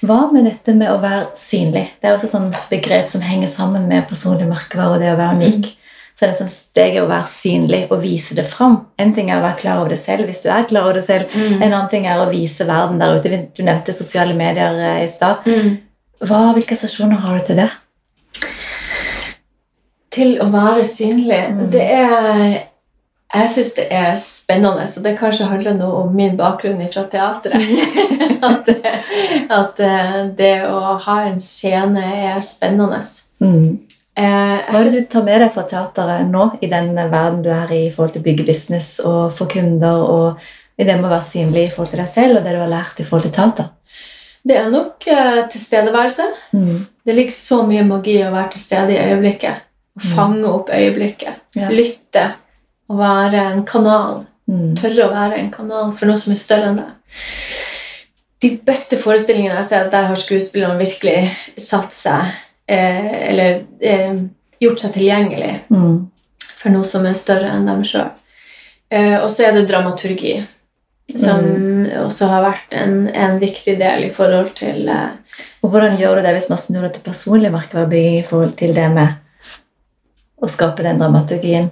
Hva 0.05 0.31
med 0.33 0.47
dette 0.49 0.73
med 0.77 0.89
å 0.93 1.01
være 1.01 1.27
synlig? 1.37 1.89
Det 2.01 2.09
er 2.09 2.15
også 2.15 2.39
et 2.47 2.63
begrep 2.71 3.09
som 3.09 3.21
henger 3.25 3.49
sammen 3.53 3.89
med 3.89 4.07
personlig 4.09 4.47
merkevare 4.49 4.95
og 4.95 5.03
det 5.03 5.11
å 5.13 5.19
være 5.19 5.41
unik. 5.41 5.75
Så 6.21 6.27
er 6.27 6.35
det 6.35 6.37
sånn 6.37 6.51
steget 6.53 7.01
å 7.01 7.09
være 7.09 7.33
synlig 7.33 7.79
og 7.87 8.03
vise 8.03 8.35
det 8.37 8.43
fram. 8.45 8.75
En 9.01 9.15
ting 9.17 9.31
er 9.31 9.39
å 9.39 9.45
være 9.47 9.57
klar 9.63 9.79
over 9.81 9.95
det 9.95 10.03
selv, 10.03 10.27
hvis 10.29 10.43
du 10.45 10.51
er 10.53 10.67
klar 10.69 10.85
over 10.85 10.99
det 10.99 11.07
selv. 11.07 11.33
Mm. 11.33 11.55
En 11.63 11.71
annen 11.71 11.87
ting 11.89 12.05
er 12.05 12.21
å 12.21 12.27
vise 12.29 12.67
verden 12.69 12.99
der 13.01 13.17
ute. 13.17 13.39
Du 13.57 13.63
nevnte 13.65 13.95
sosiale 13.97 14.35
medier 14.37 14.77
eh, 14.85 14.99
i 15.01 15.07
stad. 15.09 15.47
Mm. 15.49 15.79
Hvilke 16.21 16.77
assosiasjoner 16.77 17.23
har 17.23 17.39
du 17.39 17.47
til 17.47 17.57
det? 17.63 17.71
Til 20.13 20.37
å 20.45 20.51
være 20.53 20.85
synlig. 20.85 21.39
Mm. 21.55 21.63
Det 21.73 21.87
er 21.87 22.59
Jeg 23.31 23.49
syns 23.55 23.73
det 23.79 23.87
er 23.95 24.21
spennende, 24.21 24.85
og 24.85 25.05
det 25.07 25.15
kanskje 25.23 25.49
handler 25.49 25.79
noe 25.79 26.03
om 26.03 26.13
min 26.21 26.37
bakgrunn 26.37 26.83
fra 26.93 27.07
teatret. 27.09 27.65
at, 28.51 28.69
det, 28.69 28.93
at 29.57 29.81
eh, 29.89 30.21
det 30.37 30.53
å 30.69 30.99
ha 31.01 31.17
en 31.31 31.41
scene 31.41 32.05
er 32.27 32.45
spennende. 32.45 33.01
Mm. 33.41 33.79
Eh, 34.21 34.71
Hva 34.71 34.81
er 34.81 34.89
det 34.91 35.01
du 35.01 35.11
tar 35.13 35.25
med 35.25 35.41
deg 35.41 35.53
fra 35.55 35.63
teateret 35.71 36.29
nå, 36.29 36.47
i 36.61 36.69
den 36.69 36.91
verden 36.99 37.43
du 37.45 37.49
er 37.55 37.71
i 37.73 37.87
i 37.87 37.91
forhold 37.95 38.13
til 38.17 38.25
bygge 38.27 38.45
business 38.51 38.99
og 39.01 39.33
for 39.33 39.49
kunder, 39.49 40.03
og 40.05 40.81
i 40.81 40.85
det 40.85 40.97
med 40.99 41.09
å 41.09 41.15
være 41.15 41.29
synlig 41.29 41.67
i 41.67 41.71
forhold 41.73 41.93
til 41.95 42.03
deg 42.03 42.09
selv 42.13 42.39
og 42.41 42.45
det 42.45 42.53
du 42.57 42.61
har 42.61 42.73
lært 42.73 43.01
i 43.01 43.07
forhold 43.07 43.29
til 43.29 43.37
teater? 43.39 43.71
det 44.49 44.55
er 44.57 44.71
nok 44.73 45.05
eh, 45.13 45.43
tilstedeværelse. 45.53 46.25
Mm. 46.57 46.87
Det 47.05 47.15
ligger 47.15 47.35
så 47.37 47.59
mye 47.69 47.83
magi 47.85 48.15
i 48.17 48.23
å 48.25 48.31
være 48.33 48.55
til 48.55 48.63
stede 48.63 48.95
i 48.95 49.03
øyeblikket. 49.11 49.67
Å 50.01 50.01
Mm. 50.01 50.13
fange 50.17 50.49
opp 50.49 50.71
øyeblikket. 50.73 51.35
Ja. 51.59 51.69
Lytte. 51.69 52.23
Å 52.89 52.97
være 52.97 53.43
en 53.53 53.65
kanal. 53.69 54.23
Mm. 54.49 54.71
Tørre 54.81 55.05
å 55.05 55.11
være 55.13 55.37
en 55.43 55.51
kanal 55.53 55.93
for 55.93 56.07
noe 56.09 56.17
som 56.17 56.33
er 56.33 56.41
større 56.41 56.71
enn 56.71 56.77
deg. 56.81 57.19
De 58.41 58.51
beste 58.65 58.97
forestillingene 58.97 59.59
jeg 59.61 59.67
ser, 59.69 59.91
der 59.93 60.09
har 60.09 60.17
skuespillerne 60.17 60.79
virkelig 60.81 61.37
satt 61.61 61.93
seg 61.93 62.33
Eller 62.71 63.65
eh, 63.81 64.23
gjort 64.61 64.81
seg 64.83 64.95
tilgjengelig 64.95 65.55
Mm. 65.71 66.11
for 66.61 66.71
noe 66.71 66.85
som 66.85 67.07
er 67.09 67.17
større 67.19 67.51
enn 67.51 67.67
dem 67.67 67.85
sjøl. 67.87 68.11
Eh, 68.91 69.17
og 69.23 69.31
så 69.31 69.47
er 69.47 69.55
det 69.57 69.69
dramaturgi, 69.71 70.41
som 71.17 71.41
også 72.05 72.29
har 72.31 72.45
vært 72.45 72.75
en, 72.77 73.09
en 73.09 73.39
viktig 73.41 73.79
del 73.81 74.05
i 74.07 74.13
forhold 74.15 74.53
til 74.59 74.89
eh, 74.89 75.17
Og 75.63 75.71
hvordan 75.71 75.97
gjør 75.99 76.19
du 76.21 76.27
det 76.27 76.35
hvis 76.37 76.51
man 76.51 76.59
snur 76.59 76.83
det 76.87 76.93
til 76.95 77.07
personlig 77.07 77.51
merkevarebygging 77.53 78.19
i 78.21 78.27
forhold 78.27 78.57
til 78.59 78.75
det 78.75 78.89
med 78.93 79.17
å 80.41 80.49
skape 80.51 80.85
den 80.87 81.01
dramaturgien? 81.01 81.71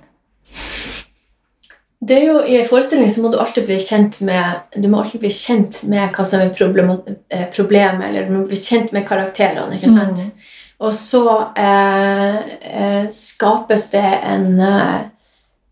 Det 1.99 2.15
er 2.15 2.27
jo, 2.29 2.37
I 2.47 2.61
en 2.61 2.69
forestilling 2.69 3.11
så 3.11 3.23
må 3.23 3.33
du 3.33 3.41
alltid 3.43 3.67
bli 3.67 3.79
kjent 3.83 4.21
med 4.27 4.77
du 4.79 4.87
må 4.89 5.01
alltid 5.03 5.21
bli 5.25 5.33
kjent 5.35 5.81
med 5.91 6.15
hva 6.15 6.25
som 6.25 6.41
er 6.45 6.53
eh, 6.55 7.49
problemet, 7.55 8.05
eller 8.07 8.29
du 8.29 8.37
må 8.37 8.45
bli 8.47 8.59
kjent 8.59 8.95
med 8.95 9.07
karakterene. 9.09 9.75
ikke 9.77 9.91
sant? 9.91 10.23
Mm. 10.23 10.49
Og 10.81 10.95
så 10.95 11.23
eh, 11.59 12.37
eh, 12.63 13.07
skapes 13.11 13.91
det 13.91 14.05
en, 14.23 14.51
eh, 14.63 14.99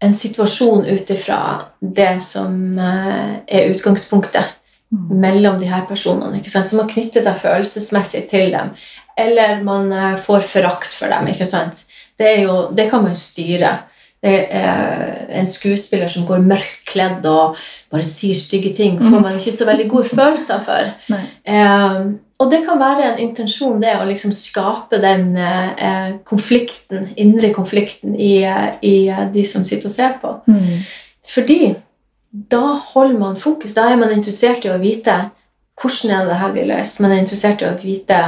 en 0.03 0.15
situasjon 0.15 0.87
ut 0.87 1.11
ifra 1.15 1.41
det 1.81 2.17
som 2.27 2.79
eh, 2.79 3.35
er 3.47 3.75
utgangspunktet 3.75 4.55
Mm. 4.87 5.19
mellom 5.19 5.57
de 5.59 5.67
her 5.67 5.83
personene. 5.89 6.37
ikke 6.39 6.51
sant? 6.51 6.67
Så 6.69 6.77
man 6.79 6.87
knytter 6.87 7.21
seg 7.21 7.41
følelsesmessig 7.43 8.21
til 8.31 8.53
dem. 8.55 8.69
Eller 9.19 9.59
man 9.67 9.91
får 10.23 10.45
forakt 10.47 10.93
for 10.95 11.11
dem. 11.11 11.27
ikke 11.27 11.45
sant? 11.45 11.81
Det, 12.17 12.45
jo, 12.45 12.69
det 12.71 12.87
kan 12.91 13.03
man 13.03 13.15
styre. 13.19 13.73
Det 14.23 14.47
er 14.47 15.27
en 15.41 15.47
skuespiller 15.51 16.07
som 16.09 16.23
går 16.29 16.39
mørkkledd 16.47 17.27
og 17.27 17.59
bare 17.91 18.07
sier 18.07 18.39
stygge 18.39 18.77
ting, 18.77 19.01
får 19.03 19.21
man 19.21 19.41
ikke 19.41 19.57
så 19.59 19.67
veldig 19.67 19.89
gode 19.91 20.09
følelser 20.09 20.63
for. 20.63 20.95
Nei. 21.11 21.25
Og 22.39 22.51
det 22.53 22.59
kan 22.67 22.77
være 22.79 23.05
en 23.15 23.21
intensjon, 23.25 23.79
det 23.81 23.95
å 23.97 24.05
liksom 24.05 24.33
skape 24.37 24.99
den 25.01 25.31
eh, 25.41 26.17
konflikten, 26.29 27.07
indre 27.17 27.49
konflikten 27.55 28.13
i, 28.21 28.43
eh, 28.45 28.75
i, 28.85 29.09
eh, 29.09 29.23
de 29.33 29.45
som 29.49 29.65
sitter 29.65 29.89
og 29.89 29.95
ser 29.95 30.19
på. 30.21 30.35
Mm. 30.51 30.83
Fordi 31.33 31.61
da 32.53 32.75
holder 32.93 33.19
man 33.19 33.41
fokus. 33.41 33.73
Da 33.75 33.87
er 33.89 33.97
man 33.97 34.13
interessert 34.13 34.67
i 34.67 34.69
å 34.69 34.77
vite 34.83 35.15
hvordan 35.81 36.13
er 36.13 36.29
det 36.29 36.37
her 36.43 36.53
blir 36.53 36.69
løst. 36.69 37.01
Man 37.01 37.15
er 37.15 37.23
interessert 37.23 37.65
i 37.65 37.69
å 37.71 37.73
vite 37.81 38.19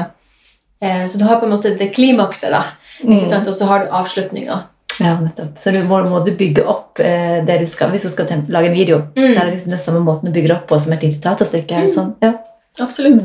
eh, 0.81 1.05
Så 1.09 1.19
du 1.19 1.25
har 1.29 1.41
på 1.41 1.47
en 1.49 1.53
måte 1.53 1.77
det 1.77 1.93
klimakset, 1.95 2.51
da. 2.55 2.65
Mm. 3.05 3.21
Og 3.21 3.55
så 3.55 3.69
har 3.69 3.85
du 3.85 3.93
avslutninga. 3.93 4.63
Ja, 4.99 5.19
nettopp. 5.21 5.61
Så 5.63 5.71
du 5.75 5.83
må, 5.87 6.01
må 6.09 6.25
du 6.25 6.33
bygge 6.35 6.65
opp 6.67 6.99
eh, 7.05 7.45
det 7.47 7.61
du 7.61 7.67
skal 7.71 7.93
Hvis 7.93 8.09
du 8.09 8.11
skal 8.11 8.27
lage 8.49 8.73
en 8.73 8.75
video, 8.75 9.03
Mm. 9.15 9.35
så 9.35 9.41
er 9.41 9.45
det 9.45 9.53
liksom 9.53 9.71
den 9.77 9.85
samme 9.85 10.01
måten 10.01 10.27
du 10.27 10.33
bygger 10.33 10.57
opp 10.57 10.67
på 10.67 10.81
som 10.81 10.93
et 10.97 11.03
lite 11.03 11.21
teaterstykke. 11.21 11.85
er 11.85 11.93
Sånn. 11.93 12.15
Ja. 12.23 12.33
Absolutt. 12.81 13.23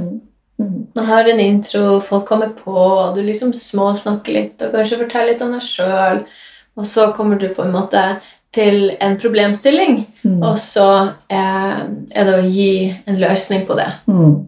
Mm. 0.59 0.67
Mm. 0.67 0.87
Man 0.95 1.05
har 1.05 1.25
en 1.29 1.39
intro, 1.39 1.99
folk 2.01 2.25
kommer 2.27 2.49
på, 2.49 2.71
og 2.75 3.15
du 3.15 3.21
liksom 3.23 3.53
småsnakker 3.53 4.33
litt 4.33 4.61
og 4.61 4.71
kanskje 4.75 4.99
forteller 5.01 5.33
litt 5.33 5.41
om 5.41 5.51
deg 5.55 5.61
sjøl. 5.65 6.23
Og 6.77 6.85
så 6.85 7.11
kommer 7.15 7.39
du 7.41 7.47
på 7.53 7.63
en 7.65 7.73
måte 7.73 8.19
til 8.53 8.91
en 9.01 9.17
problemstilling, 9.17 10.05
Mm. 10.23 10.43
og 10.43 10.57
så 10.61 11.13
eh, 11.29 11.79
er 12.15 12.23
det 12.25 12.33
å 12.37 12.49
gi 12.49 12.93
en 13.07 13.17
løsning 13.19 13.65
på 13.67 13.75
det. 13.75 13.89
Mm. 14.07 14.47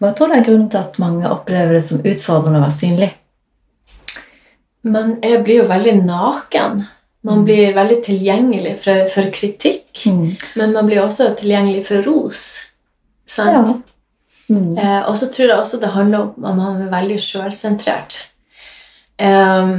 Hva 0.00 0.14
tror 0.16 0.28
du 0.28 0.34
er 0.38 0.44
grunnen 0.44 0.70
til 0.72 0.78
at 0.80 0.98
mange 0.98 1.28
opplever 1.28 1.72
det 1.76 1.82
som 1.84 2.00
utfordrende 2.00 2.58
å 2.58 2.64
være 2.64 2.78
synlig? 2.78 3.10
Man 4.82 5.18
er, 5.22 5.42
blir 5.44 5.60
jo 5.62 5.68
veldig 5.68 5.94
naken. 6.06 6.86
Man 7.22 7.38
Mm. 7.38 7.44
blir 7.44 7.74
veldig 7.74 8.02
tilgjengelig 8.04 8.78
for, 8.80 9.08
for 9.12 9.22
kritikk, 9.30 10.06
Mm. 10.06 10.36
men 10.56 10.72
man 10.72 10.86
blir 10.86 11.02
også 11.04 11.34
tilgjengelig 11.36 11.84
for 11.86 12.02
ros. 12.02 12.66
Sant? 13.26 13.68
Ja. 13.68 13.74
Mm. 14.50 14.74
Eh, 14.78 15.02
og 15.06 15.16
så 15.18 15.30
tror 15.30 15.48
jeg 15.48 15.58
også 15.58 15.80
det 15.80 15.94
handler 15.94 16.26
om 16.26 16.44
at 16.44 16.58
man 16.58 16.82
er 16.82 16.92
veldig 16.92 17.18
sjølsentrert. 17.22 18.18
Eh, 19.20 19.72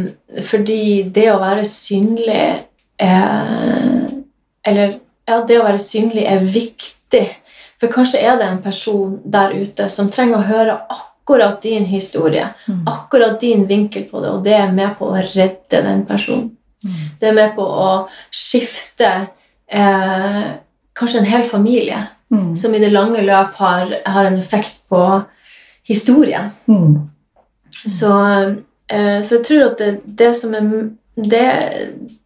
fordi 0.47 0.81
det 1.11 1.27
å 1.31 1.39
være 1.41 1.63
synlig 1.65 2.43
eh, 3.01 4.01
Eller 4.69 4.91
ja, 5.25 5.39
det 5.47 5.57
å 5.57 5.65
være 5.65 5.81
synlig 5.81 6.25
er 6.29 6.43
viktig. 6.45 7.23
For 7.81 7.89
kanskje 7.89 8.21
er 8.21 8.37
det 8.37 8.45
en 8.45 8.61
person 8.61 9.15
der 9.25 9.55
ute 9.57 9.87
som 9.89 10.11
trenger 10.13 10.37
å 10.37 10.45
høre 10.45 10.75
akkurat 10.93 11.61
din 11.63 11.87
historie. 11.89 12.45
Mm. 12.67 12.83
Akkurat 12.89 13.39
din 13.41 13.65
vinkel 13.69 14.05
på 14.11 14.21
det, 14.21 14.29
og 14.29 14.43
det 14.45 14.53
er 14.53 14.73
med 14.75 14.93
på 14.99 15.09
å 15.09 15.17
redde 15.17 15.81
den 15.87 16.03
personen. 16.05 16.51
Mm. 16.85 16.99
Det 17.19 17.29
er 17.29 17.37
med 17.37 17.55
på 17.57 17.65
å 17.65 17.89
skifte 18.33 19.09
eh, 19.65 20.43
kanskje 20.97 21.21
en 21.21 21.31
hel 21.31 21.47
familie 21.49 22.03
Mm. 22.31 22.55
som 22.55 22.73
i 22.75 22.79
det 22.79 22.91
lange 22.93 23.21
løp 23.27 23.55
har, 23.59 23.89
har 24.05 24.25
en 24.25 24.37
effekt 24.39 24.77
på 24.89 25.01
historien. 25.83 26.49
Mm. 26.67 27.09
Så, 27.71 28.11
eh, 28.91 29.21
så 29.23 29.35
jeg 29.35 29.45
tror 29.45 29.65
at 29.71 29.77
det, 29.81 29.89
det 30.05 30.35
som 30.39 30.53
er 30.55 30.67
det, 31.15 31.47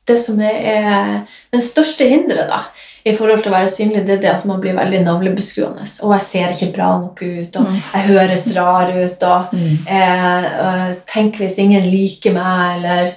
det 0.05 0.17
som 0.21 0.39
er, 0.45 1.23
den 1.51 1.61
største 1.65 2.05
hinderet 2.07 2.51
da, 2.51 2.59
i 3.05 3.15
forhold 3.17 3.41
til 3.43 3.51
å 3.51 3.55
være 3.55 3.71
synlig, 3.73 4.03
det 4.05 4.13
er 4.19 4.21
det 4.21 4.29
at 4.31 4.45
man 4.45 4.61
blir 4.61 4.77
veldig 4.77 5.01
navlebeskuende. 5.07 5.87
Og 6.05 6.13
jeg 6.15 6.21
ser 6.27 6.53
ikke 6.53 6.69
bra 6.77 6.91
nok 7.01 7.21
ut, 7.25 7.55
og 7.57 7.65
Mm. 7.65 7.81
jeg 7.93 8.07
høres 8.11 8.45
rar 8.55 8.93
ut, 8.93 9.23
og 9.23 9.53
Mm. 9.53 9.77
eh, 9.87 10.93
tenk 11.07 11.37
hvis 11.37 11.57
ingen 11.59 11.83
liker 11.91 12.33
meg, 12.33 12.77
eller 12.77 13.13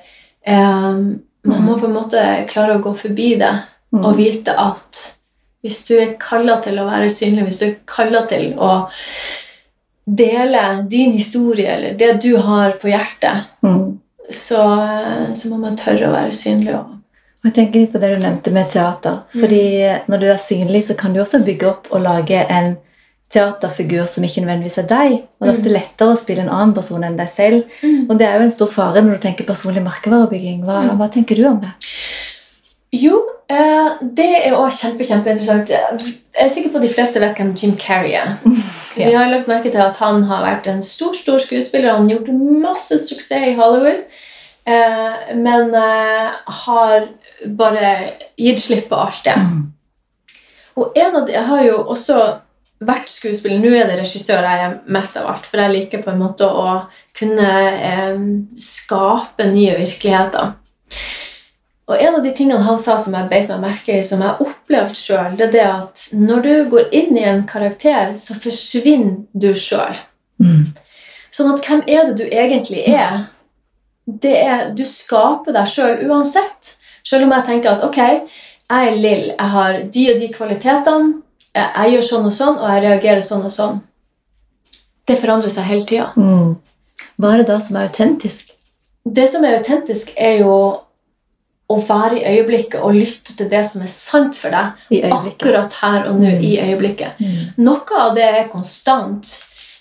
eh, 0.46 1.14
Man 1.44 1.62
må 1.64 1.78
på 1.78 1.86
en 1.86 1.94
måte 1.94 2.46
klare 2.48 2.74
å 2.78 2.82
gå 2.82 2.96
forbi 2.96 3.38
det 3.38 3.52
Mm. 3.92 4.04
og 4.04 4.16
vite 4.18 4.48
at 4.58 5.14
hvis 5.62 5.84
du 5.88 5.94
er 5.98 6.16
kalla 6.20 6.60
til 6.62 6.78
å 6.78 6.86
være 6.86 7.10
synlig, 7.10 7.44
hvis 7.48 7.58
du 7.60 7.66
er 7.66 7.76
kalla 7.86 8.26
til 8.30 8.52
å 8.62 8.88
dele 10.08 10.62
din 10.88 11.12
historie 11.12 11.68
eller 11.76 11.96
det 12.00 12.12
du 12.22 12.36
har 12.40 12.72
på 12.80 12.88
hjertet, 12.92 13.44
Mm. 13.62 13.98
så, 14.30 14.62
så 15.34 15.48
må 15.50 15.58
man 15.60 15.76
tørre 15.76 16.08
å 16.08 16.12
være 16.14 16.32
synlig. 16.32 16.74
Også. 16.74 16.94
Og 17.38 17.44
Jeg 17.44 17.54
tenker 17.54 17.80
litt 17.80 17.92
på 17.92 18.00
det 18.00 18.10
du 18.16 18.22
nevnte 18.22 18.50
med 18.52 18.68
teater. 18.68 19.20
Fordi 19.32 19.60
Når 20.08 20.20
du 20.20 20.26
er 20.32 20.36
synlig, 20.42 20.82
så 20.82 20.96
kan 20.96 21.12
du 21.14 21.20
også 21.20 21.42
bygge 21.44 21.66
opp 21.68 21.88
og 21.92 22.02
lage 22.02 22.40
en 22.50 22.76
teaterfigur 23.30 24.06
som 24.08 24.24
ikke 24.24 24.40
nødvendigvis 24.42 24.78
er 24.78 24.88
deg. 24.88 25.12
Og 25.38 25.46
det 25.46 25.48
er 25.48 25.58
ofte 25.58 25.68
Mm. 25.68 25.76
lettere 25.76 26.12
å 26.14 26.16
spille 26.18 26.40
en 26.40 26.48
annen 26.48 26.74
person 26.74 27.04
enn 27.04 27.16
deg 27.16 27.28
selv. 27.28 27.64
Og 28.08 28.16
det 28.18 28.26
er 28.26 28.38
jo 28.38 28.44
en 28.44 28.50
stor 28.50 28.66
fare 28.66 29.02
når 29.02 29.16
du 29.16 29.20
tenker 29.28 29.44
personlig 29.46 29.82
merkevarebygging. 29.84 30.64
Hva, 30.64 30.82
Mm. 30.90 30.96
hva 30.98 31.08
tenker 31.12 31.36
du 31.36 31.44
om 31.46 31.60
det? 31.60 31.72
Jo, 32.92 33.18
eh, 33.52 33.98
det 34.00 34.28
er 34.46 34.54
også 34.56 34.86
kjempe, 34.86 35.04
kjempeinteressant. 35.04 35.70
Jeg 35.70 36.16
er 36.40 36.48
sikker 36.48 36.72
på 36.72 36.80
at 36.80 36.86
de 36.86 36.92
fleste 36.92 37.20
vet 37.20 37.36
hvem 37.36 37.52
Jim 37.52 37.76
Carrey 37.76 38.14
er. 38.16 38.38
Vi 38.96 39.12
har 39.12 39.28
lagt 39.28 39.48
merke 39.50 39.70
til 39.70 39.82
at 39.84 40.00
han 40.00 40.24
har 40.30 40.44
vært 40.46 40.70
en 40.72 40.80
stor 40.82 41.12
stor 41.16 41.42
skuespiller. 41.42 41.92
Han 41.92 42.08
har 42.08 42.16
gjort 42.16 42.32
masse 42.64 42.98
suksess 43.04 43.50
i 43.50 43.56
Hollywood. 43.58 44.06
Eh, 44.64 45.36
men 45.36 45.74
eh, 45.76 46.30
har 46.64 47.08
bare 47.60 47.92
gitt 48.40 48.64
slipp 48.64 48.88
på 48.88 49.02
alt 49.04 49.20
det. 49.28 49.36
Mm. 49.36 49.62
Og 50.80 50.96
en 50.96 51.20
av 51.20 51.28
de, 51.28 51.36
har 51.36 51.62
jo 51.66 51.82
også 51.92 52.18
vært 52.88 53.12
skuespiller. 53.12 53.60
Nå 53.60 53.74
er 53.76 53.90
det 53.90 54.00
regissør 54.00 54.48
jeg 54.48 54.64
er 54.64 54.80
mest 54.88 55.20
av 55.20 55.28
alt. 55.28 55.44
For 55.44 55.60
jeg 55.60 55.74
liker 55.76 56.06
på 56.06 56.14
en 56.14 56.24
måte 56.24 56.48
å 56.48 56.80
kunne 57.18 57.52
skape 58.62 59.50
nye 59.52 59.76
virkeligheter. 59.76 60.54
Og 61.88 61.96
en 61.96 62.18
av 62.18 62.24
de 62.24 62.34
tingene 62.36 62.66
han 62.66 62.78
sa 62.80 62.98
som 63.00 63.14
jeg 63.16 63.30
beit 63.30 63.48
meg 63.48 63.62
merke 63.62 63.94
i, 63.96 64.04
som 64.04 64.20
jeg 64.20 64.28
har 64.28 64.42
opplevd 64.44 64.98
sjøl, 64.98 65.36
det 65.38 65.46
er 65.46 65.52
det 65.54 65.64
at 65.64 66.02
når 66.12 66.42
du 66.44 66.52
går 66.74 66.90
inn 66.94 67.16
i 67.16 67.24
en 67.24 67.46
karakter, 67.48 68.12
så 68.20 68.36
forsvinner 68.36 69.22
du 69.32 69.54
sjøl. 69.56 69.96
Mm. 70.42 70.74
Sånn 71.32 71.54
at 71.54 71.62
hvem 71.64 71.80
er 71.88 72.10
det 72.10 72.18
du 72.18 72.26
egentlig 72.26 72.82
er? 72.92 73.22
Det 74.04 74.34
er 74.36 74.68
du 74.76 74.84
skaper 74.88 75.56
deg 75.56 75.70
sjøl 75.72 76.04
uansett. 76.10 76.74
Selv 77.08 77.24
om 77.24 77.32
jeg 77.32 77.46
tenker 77.48 77.72
at 77.72 77.84
ok, 77.86 77.98
jeg 78.68 78.90
er 78.90 78.98
Lill, 79.00 79.30
jeg 79.30 79.52
har 79.54 79.78
de 79.94 80.02
og 80.12 80.20
de 80.20 80.28
kvalitetene, 80.34 81.12
jeg, 81.56 81.68
jeg 81.72 81.94
gjør 81.94 82.06
sånn 82.10 82.28
og 82.28 82.34
sånn, 82.36 82.58
og 82.58 82.74
jeg 82.74 82.84
reagerer 82.84 83.24
sånn 83.24 83.46
og 83.48 83.54
sånn. 83.54 83.78
Det 85.08 85.16
forandrer 85.16 85.52
seg 85.52 85.70
hele 85.70 85.88
tida. 85.88 86.10
Mm. 86.20 86.52
Hva 87.16 87.32
er 87.32 87.40
det 87.40 87.48
da 87.48 87.56
som 87.64 87.80
er 87.80 87.88
autentisk? 87.88 88.52
Det 89.08 89.24
som 89.32 89.46
er 89.48 89.56
autentisk, 89.56 90.12
er 90.20 90.42
jo 90.42 90.52
å 91.68 91.76
være 91.84 92.16
i 92.16 92.24
øyeblikket 92.38 92.80
og 92.80 92.94
lytte 92.96 93.34
til 93.36 93.48
det 93.50 93.60
som 93.68 93.82
er 93.84 93.90
sant 93.92 94.36
for 94.40 94.54
deg 94.54 95.04
akkurat 95.12 95.74
her 95.82 96.08
og 96.08 96.20
nå 96.22 96.30
i 96.40 96.54
øyeblikket. 96.64 97.20
Mm. 97.20 97.52
Noe 97.66 98.00
av 98.00 98.14
det 98.16 98.24
er 98.24 98.48
konstant, 98.52 99.28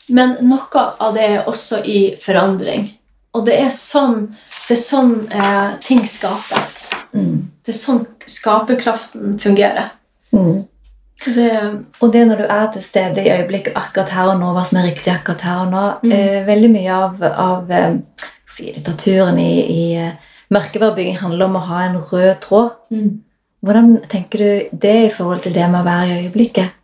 men 0.09 0.35
noe 0.41 0.83
av 0.99 1.15
det 1.15 1.23
er 1.23 1.47
også 1.47 1.79
i 1.87 2.01
forandring. 2.21 2.89
Og 3.35 3.45
det 3.47 3.55
er 3.61 3.69
sånn, 3.71 4.27
det 4.67 4.75
er 4.75 4.81
sånn 4.81 5.13
eh, 5.31 5.77
ting 5.83 6.03
skapes. 6.07 6.89
Mm. 7.13 7.47
Det 7.63 7.71
er 7.71 7.79
sånn 7.79 8.05
skaperkraften 8.27 9.37
fungerer. 9.39 9.91
Mm. 10.35 10.65
Det, 11.25 11.51
Og 12.01 12.11
det 12.13 12.27
når 12.27 12.37
du 12.43 12.45
er 12.45 12.67
til 12.73 12.83
stede 12.83 13.23
i 13.23 13.31
øyeblikket 13.31 13.77
akkurat 13.79 14.11
her 14.13 14.31
og 14.33 14.39
nå, 14.41 14.51
hva 14.53 14.63
som 14.67 14.77
er 14.81 14.89
riktig 14.91 15.13
akkurat 15.15 15.41
her 15.41 15.61
og 15.63 15.71
nå 15.71 15.85
Mm. 16.03 16.11
eh, 16.11 16.43
Veldig 16.45 16.69
mye 16.71 16.93
av, 16.93 17.23
av 17.23 17.71
eh, 17.71 17.95
litteraturen 18.59 19.39
i, 19.39 19.53
i 19.65 19.95
eh, 19.97 20.11
merkevarebygging 20.53 21.17
handler 21.21 21.49
om 21.49 21.57
å 21.59 21.65
ha 21.67 21.85
en 21.85 21.97
rød 22.01 22.35
tråd. 22.43 22.75
mm. 22.93 23.15
Hvordan 23.65 23.95
tenker 24.07 24.39
du 24.39 24.77
det 24.85 24.97
i 25.07 25.09
forhold 25.11 25.41
til 25.43 25.55
det 25.55 25.65
med 25.71 25.81
å 25.81 25.87
være 25.87 26.07
i 26.07 26.19
øyeblikket? 26.27 26.75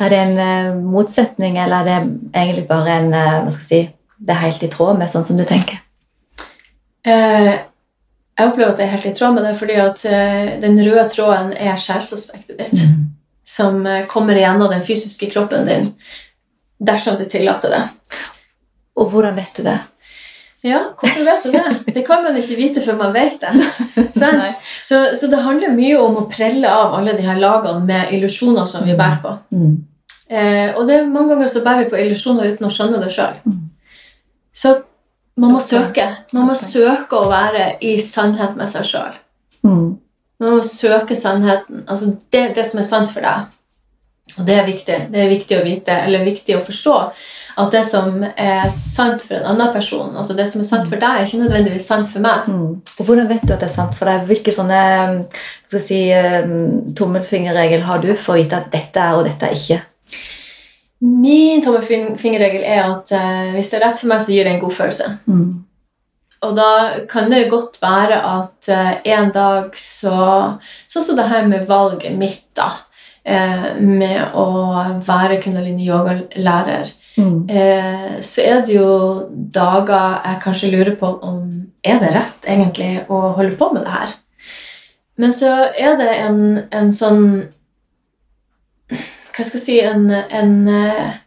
Er 0.00 0.10
det 0.10 0.18
en 0.18 0.38
uh, 0.40 0.80
motsetning, 0.80 1.58
eller 1.60 1.82
er 1.82 1.84
det 1.86 1.98
egentlig 2.32 2.64
bare 2.66 2.96
en 2.98 3.12
uh, 3.12 3.44
hva 3.44 3.52
skal 3.52 3.60
jeg 3.60 3.68
si, 3.68 3.82
Det 4.24 4.32
er 4.32 4.40
helt 4.46 4.62
i 4.62 4.70
tråd 4.72 4.98
med 4.98 5.10
sånn 5.10 5.26
som 5.26 5.38
du 5.38 5.44
tenker? 5.46 5.82
Uh, 7.04 7.52
jeg 8.34 8.48
opplever 8.48 8.72
at 8.72 8.80
det 8.80 8.86
er 8.86 8.94
helt 8.96 9.10
i 9.10 9.14
tråd 9.14 9.36
med 9.36 9.44
det, 9.46 9.52
fordi 9.60 9.74
at 9.78 10.00
den 10.64 10.80
røde 10.82 11.04
tråden 11.12 11.52
er 11.54 11.76
kjæresteaspektet 11.78 12.56
ditt. 12.58 12.80
Mm. 12.82 13.04
Som 13.46 13.84
kommer 14.10 14.34
igjennom 14.34 14.72
den 14.72 14.82
fysiske 14.82 15.28
kroppen 15.30 15.68
din 15.68 15.92
dersom 16.82 17.14
du 17.20 17.28
tillater 17.30 17.70
det. 17.70 17.82
Og 18.98 19.12
hvordan 19.12 19.38
vet 19.38 19.54
du 19.54 19.62
det? 19.68 19.76
Ja, 20.64 20.80
hvorfor 20.96 21.24
vet 21.26 21.44
du 21.44 21.50
det? 21.52 21.94
Det 21.94 22.02
kan 22.06 22.22
man 22.24 22.36
ikke 22.40 22.56
vite 22.56 22.80
før 22.80 22.96
man 22.96 23.12
vet 23.12 23.42
det. 23.42 23.50
Sant? 24.16 24.62
Så, 24.84 25.00
så 25.20 25.28
det 25.28 25.42
handler 25.44 25.74
mye 25.76 25.98
om 26.00 26.16
å 26.22 26.28
prelle 26.32 26.70
av 26.70 26.94
alle 26.96 27.12
de 27.18 27.26
her 27.26 27.36
lagene 27.40 27.84
med 27.84 28.14
illusjoner 28.16 28.64
som 28.70 28.86
vi 28.88 28.96
bærer 28.96 29.20
på. 29.20 29.34
Mm. 29.52 29.74
Eh, 30.32 30.70
og 30.72 30.88
det 30.88 30.96
er 30.96 31.10
mange 31.10 31.34
ganger 31.34 31.52
så 31.52 31.60
bærer 31.66 31.84
vi 31.84 31.90
på 31.92 32.00
illusjoner 32.00 32.54
uten 32.54 32.68
å 32.68 32.72
skjønne 32.72 33.02
det 33.02 33.12
sjøl. 33.12 33.36
Mm. 33.44 33.60
Så 34.56 34.72
man 35.36 35.52
må 35.52 35.60
søke. 35.60 36.08
Man 36.32 36.48
må 36.48 36.56
søke 36.56 37.20
å 37.20 37.28
være 37.28 37.74
i 37.84 37.98
sannhet 38.00 38.56
med 38.56 38.72
seg 38.72 38.88
sjøl. 38.88 39.20
Mm. 39.66 39.86
Man 40.40 40.56
må 40.56 40.64
søke 40.64 41.16
sannheten. 41.18 41.84
Altså 41.84 42.14
det, 42.32 42.46
det 42.56 42.64
som 42.70 42.80
er 42.80 42.88
sant 42.88 43.12
for 43.12 43.26
deg. 43.26 43.52
Og 44.38 44.46
det 44.48 44.56
er 44.56 44.68
viktig. 44.68 45.00
Det 45.12 45.20
er 45.20 45.32
viktig 45.32 45.58
å 45.58 45.64
vite, 45.66 45.96
eller 46.06 46.24
viktig 46.24 46.56
å 46.56 46.64
forstå 46.64 46.94
at 47.54 47.70
det 47.70 47.84
som 47.86 48.18
er 48.24 48.66
sant 48.72 49.22
for 49.22 49.38
en 49.38 49.46
annen 49.52 49.72
person, 49.74 50.10
altså 50.18 50.34
det 50.34 50.46
som 50.50 50.62
er 50.62 50.68
sant 50.68 50.88
for 50.90 50.98
deg, 50.98 51.20
er 51.20 51.28
ikke 51.28 51.42
nødvendigvis 51.44 51.86
sant 51.86 52.10
for 52.10 52.24
meg. 52.24 52.48
Mm. 52.50 52.80
Og 52.82 53.02
hvordan 53.06 53.28
vet 53.30 53.44
du 53.46 53.54
at 53.54 53.62
det 53.62 53.68
er 53.68 53.76
sant 53.76 53.94
for 53.98 54.10
deg? 54.10 54.24
Hvilke 54.26 54.54
sånne 54.54 54.78
skal 55.22 55.82
si, 55.82 56.00
eh, 56.10 56.48
tommelfingerregel 56.98 57.84
har 57.86 58.02
du 58.02 58.10
for 58.14 58.34
å 58.34 58.40
vite 58.40 58.58
at 58.58 58.72
dette 58.74 59.02
er 59.02 59.18
og 59.18 59.28
dette 59.28 59.46
er 59.46 59.58
ikke? 59.58 59.80
Min 61.04 61.62
tommelfingerregel 61.64 62.64
er 62.64 62.82
at 62.86 63.12
uh, 63.12 63.52
hvis 63.54 63.70
det 63.70 63.78
er 63.78 63.86
rett 63.88 64.00
for 64.00 64.10
meg, 64.10 64.24
så 64.24 64.32
gir 64.32 64.46
det 64.46 64.54
en 64.54 64.62
god 64.62 64.74
følelse. 64.78 65.10
Mm. 65.28 65.46
Og 66.44 66.56
da 66.56 66.70
kan 67.10 67.30
det 67.32 67.48
godt 67.52 67.78
være 67.82 68.18
at 68.18 68.70
uh, 68.72 68.90
en 69.14 69.30
dag 69.34 69.76
så 69.78 70.16
Sånn 70.88 71.04
som 71.04 71.18
det 71.18 71.28
her 71.28 71.46
med 71.50 71.68
valget 71.68 72.16
mitt, 72.18 72.46
da. 72.56 72.72
Uh, 73.24 73.74
med 73.80 74.36
å 74.36 74.48
være 75.04 75.40
kundalini-yogalærer. 75.44 76.92
Mm. 77.16 77.48
Eh, 77.48 78.20
så 78.26 78.42
er 78.42 78.62
det 78.66 78.74
jo 78.74 78.90
dager 79.54 80.20
jeg 80.24 80.40
kanskje 80.42 80.70
lurer 80.72 80.96
på 80.98 81.10
om 81.22 81.42
er 81.84 82.00
det 82.00 82.12
rett 82.14 82.46
egentlig 82.48 83.04
å 83.12 83.20
holde 83.36 83.56
på 83.60 83.70
med 83.74 83.84
det 83.84 83.92
her. 83.92 84.14
Men 85.20 85.34
så 85.36 85.52
er 85.78 85.98
det 86.00 86.10
en, 86.24 86.40
en 86.74 86.90
sånn 86.94 87.26
Hva 88.90 89.44
skal 89.46 89.60
jeg 89.60 89.62
si 89.62 89.76
En, 89.78 90.08
en, 90.10 90.56
eh, 90.66 91.20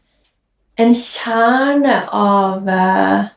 en 0.83 0.91
kjerne 0.97 2.01
av 2.11 2.67
eh, 2.67 3.29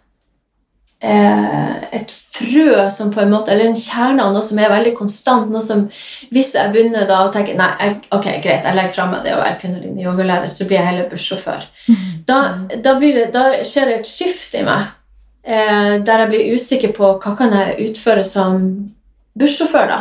et 1.00 2.10
frø 2.34 2.90
som 2.92 3.08
på 3.12 3.22
en 3.22 3.30
måte, 3.32 3.52
eller 3.52 3.70
en 3.70 3.78
kjerne 3.78 4.24
av 4.24 4.34
noe 4.34 4.44
som 4.44 4.58
er 4.60 4.72
veldig 4.72 4.92
konstant. 4.98 5.50
noe 5.50 5.62
som 5.64 5.86
Hvis 6.30 6.52
jeg 6.54 6.72
begynner 6.74 7.08
da 7.08 7.22
å 7.24 7.32
tenke 7.32 7.56
nei, 7.56 7.70
jeg, 7.80 7.96
ok, 8.12 8.28
greit, 8.44 8.64
jeg 8.64 8.76
legger 8.76 8.94
fra 8.94 9.06
meg 9.10 9.24
det 9.24 9.34
å 9.34 9.40
være 9.40 9.58
kundalini-yogalærer, 9.62 10.52
så 10.52 10.68
blir 10.68 10.80
jeg 10.80 10.88
heller 10.90 11.10
bussjåfør. 11.10 11.66
Da, 12.28 12.40
da, 12.76 12.94
blir 12.98 13.16
det, 13.16 13.26
da 13.32 13.64
skjer 13.64 13.88
det 13.88 13.98
et 14.00 14.10
skift 14.10 14.54
i 14.54 14.64
meg 14.66 14.88
eh, 15.42 15.98
der 16.04 16.24
jeg 16.24 16.30
blir 16.30 16.54
usikker 16.54 16.94
på 16.96 17.14
hva 17.16 17.34
kan 17.38 17.56
jeg 17.56 17.90
utføre 17.90 18.24
som 18.24 18.60
bussjåfør. 19.40 19.88
da. 19.88 20.00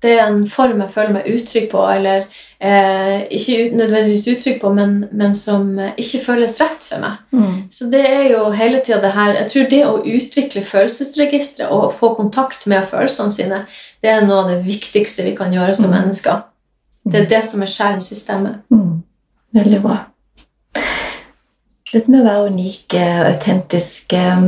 Det 0.00 0.14
er 0.16 0.22
en 0.30 0.46
form 0.48 0.80
jeg 0.80 0.92
føler 0.94 1.12
meg 1.12 1.26
utrygg 1.28 1.66
på, 1.72 1.80
eller 1.92 2.22
eh, 2.58 3.26
ikke 3.36 3.56
ut, 3.66 3.74
nødvendigvis 3.76 4.22
utrygg 4.32 4.60
på, 4.62 4.70
men, 4.72 4.94
men 5.12 5.34
som 5.36 5.74
eh, 5.78 5.90
ikke 6.00 6.22
føles 6.24 6.54
rett 6.60 6.86
for 6.88 7.02
meg. 7.02 7.18
Mm. 7.36 7.58
Så 7.70 7.88
det 7.92 8.00
er 8.08 8.30
jo 8.30 8.46
hele 8.56 8.80
tida 8.80 9.00
det 9.02 9.10
her 9.12 9.34
Jeg 9.36 9.50
tror 9.52 9.68
det 9.74 9.82
å 9.86 9.98
utvikle 10.00 10.62
følelsesregisteret 10.64 11.68
og 11.76 11.92
få 11.92 12.14
kontakt 12.16 12.64
med 12.66 12.88
følelsene 12.88 13.34
sine, 13.34 13.60
det 14.00 14.08
er 14.14 14.24
noe 14.24 14.44
av 14.46 14.48
det 14.54 14.62
viktigste 14.64 15.26
vi 15.26 15.36
kan 15.36 15.52
gjøre 15.52 15.74
som 15.76 15.90
Mm. 15.92 15.96
mennesker. 15.98 16.42
Det 17.04 17.20
er 17.20 17.28
det 17.28 17.44
som 17.44 17.62
er 17.62 17.66
skjæren 17.72 18.00
i 18.00 18.04
systemet. 18.04 18.60
Mm. 18.72 19.02
Veldig 19.56 19.82
bra. 19.82 19.98
Dette 21.92 22.10
med 22.12 22.20
å 22.22 22.26
være 22.28 22.52
unik 22.54 22.94
eh, 22.94 23.16
og 23.20 23.26
autentisk 23.34 24.12
eh, 24.16 24.44